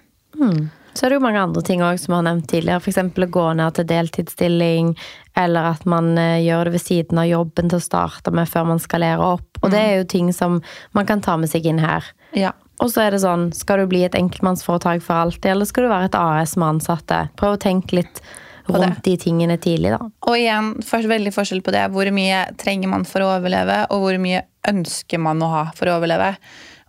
Så 0.95 1.07
er 1.07 1.13
det 1.13 1.21
jo 1.21 1.25
mange 1.25 1.43
andre 1.43 1.63
ting 1.63 1.83
også, 1.85 2.05
som 2.05 2.13
vi 2.13 2.19
har 2.19 2.27
nevnt 2.27 2.49
tidligere. 2.51 2.83
F.eks. 2.83 2.99
å 2.99 3.29
gå 3.37 3.45
ned 3.59 3.77
til 3.77 3.87
deltidsstilling, 3.91 4.95
eller 5.39 5.71
at 5.75 5.85
man 5.89 6.11
eh, 6.19 6.41
gjør 6.43 6.67
det 6.67 6.75
ved 6.75 6.83
siden 6.83 7.21
av 7.23 7.29
jobben 7.31 7.71
til 7.71 7.79
å 7.79 7.85
starte 7.85 8.33
med 8.35 8.51
før 8.51 8.67
man 8.73 8.83
skalerer 8.83 9.23
opp. 9.23 9.61
Og 9.63 9.71
det 9.71 9.81
er 9.81 9.95
jo 10.01 10.09
ting 10.11 10.33
som 10.35 10.59
man 10.97 11.07
kan 11.07 11.23
ta 11.23 11.37
med 11.39 11.53
seg 11.53 11.69
inn 11.71 11.79
her. 11.83 12.07
Ja. 12.37 12.55
Og 12.81 12.93
så 12.93 13.05
er 13.05 13.15
det 13.15 13.23
sånn, 13.25 13.51
skal 13.57 13.83
du 13.83 13.91
bli 13.91 14.05
et 14.07 14.17
enkeltmannsforetak 14.17 15.03
for 15.05 15.27
alltid, 15.27 15.51
eller 15.53 15.69
skal 15.69 15.87
du 15.87 15.93
være 15.93 16.09
et 16.11 16.17
AS 16.17 16.57
med 16.57 16.77
ansatte? 16.77 17.27
Prøv 17.41 17.59
å 17.59 17.61
tenke 17.61 18.01
litt 18.01 18.23
rundt 18.71 19.03
de 19.05 19.17
tingene 19.21 19.59
tidlig, 19.61 19.93
da. 19.97 20.09
Og 20.29 20.37
igjen, 20.39 20.75
veldig 20.85 21.35
forskjell 21.35 21.63
på 21.67 21.75
det. 21.75 21.87
Hvor 21.95 22.11
mye 22.15 22.45
trenger 22.61 22.93
man 22.93 23.07
for 23.09 23.25
å 23.25 23.33
overleve, 23.37 23.83
og 23.91 24.05
hvor 24.05 24.21
mye 24.23 24.45
ønsker 24.71 25.21
man 25.23 25.41
å 25.43 25.51
ha 25.51 25.65
for 25.77 25.91
å 25.91 25.97
overleve. 25.99 26.35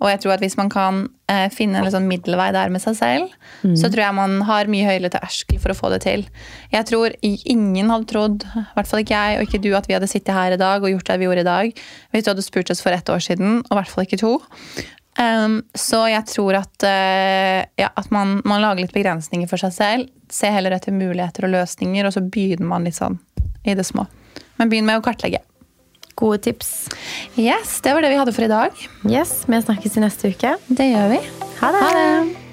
Og 0.01 0.09
jeg 0.09 0.21
tror 0.23 0.33
at 0.33 0.41
hvis 0.41 0.57
man 0.57 0.69
kan 0.73 1.03
eh, 1.29 1.45
finne 1.53 1.77
en 1.77 1.91
sånn 1.93 2.07
middelvei 2.09 2.47
der 2.55 2.71
med 2.73 2.81
seg 2.81 2.95
selv, 2.97 3.35
så 3.77 3.85
tror 3.85 4.01
jeg 4.01 4.17
man 4.17 4.39
har 4.47 4.69
mye 4.71 4.87
høyere 4.87 5.11
terskel 5.13 5.59
for 5.61 5.73
å 5.73 5.77
få 5.77 5.91
det 5.93 5.99
til. 6.07 6.23
Jeg 6.73 6.87
tror 6.89 7.13
ingen 7.21 7.91
hadde 7.93 8.09
trodd, 8.09 8.47
i 8.49 8.63
hvert 8.73 8.89
fall 8.89 9.03
ikke 9.03 9.19
jeg 9.19 9.37
og 9.37 9.45
ikke 9.45 9.61
du, 9.61 9.69
at 9.77 9.85
vi 9.85 9.93
hadde 9.93 10.09
sittet 10.09 10.33
her 10.33 10.55
i 10.55 10.61
dag 10.61 10.81
og 10.81 10.89
gjort 10.89 11.11
det 11.11 11.19
vi 11.21 11.29
gjorde 11.29 11.45
i 11.45 11.49
dag, 11.51 11.83
hvis 12.09 12.25
du 12.25 12.31
hadde 12.33 12.47
spurt 12.47 12.73
oss 12.73 12.81
for 12.81 12.97
ett 12.97 13.13
år 13.13 13.21
siden, 13.21 13.61
og 13.61 13.75
i 13.75 13.77
hvert 13.77 13.93
fall 13.93 14.09
ikke 14.09 14.21
to. 14.23 14.33
Um, 15.19 15.59
så 15.75 16.05
jeg 16.07 16.23
tror 16.31 16.61
at, 16.61 16.85
uh, 16.87 17.59
ja, 17.79 17.89
at 17.89 18.11
man, 18.15 18.39
man 18.47 18.63
lager 18.63 18.85
litt 18.85 18.95
begrensninger 18.95 19.49
for 19.51 19.61
seg 19.61 19.75
selv. 19.75 20.11
Se 20.31 20.49
heller 20.51 20.77
etter 20.77 20.95
muligheter 20.95 21.47
og 21.47 21.55
løsninger, 21.55 22.07
og 22.07 22.15
så 22.15 22.23
begynner 22.23 22.69
man 22.69 22.87
litt 22.87 22.99
sånn 22.99 23.19
i 23.67 23.75
det 23.77 23.85
små. 23.87 24.07
Men 24.59 24.71
begynn 24.71 24.87
med 24.87 25.01
å 25.01 25.05
kartlegge. 25.05 25.43
Gode 26.21 26.41
tips. 26.45 26.71
Yes, 27.39 27.79
det 27.83 27.95
var 27.95 28.05
det 28.05 28.11
vi 28.13 28.19
hadde 28.19 28.35
for 28.35 28.45
i 28.45 28.51
dag. 28.51 28.85
Yes, 29.09 29.41
vi 29.49 29.61
snakkes 29.63 29.97
i 29.97 30.05
neste 30.05 30.31
uke. 30.35 30.55
Det 30.69 30.91
gjør 30.91 31.11
vi. 31.15 31.19
Ha 31.61 31.75
det! 31.75 31.83
Ha 31.83 31.91
det! 31.97 32.50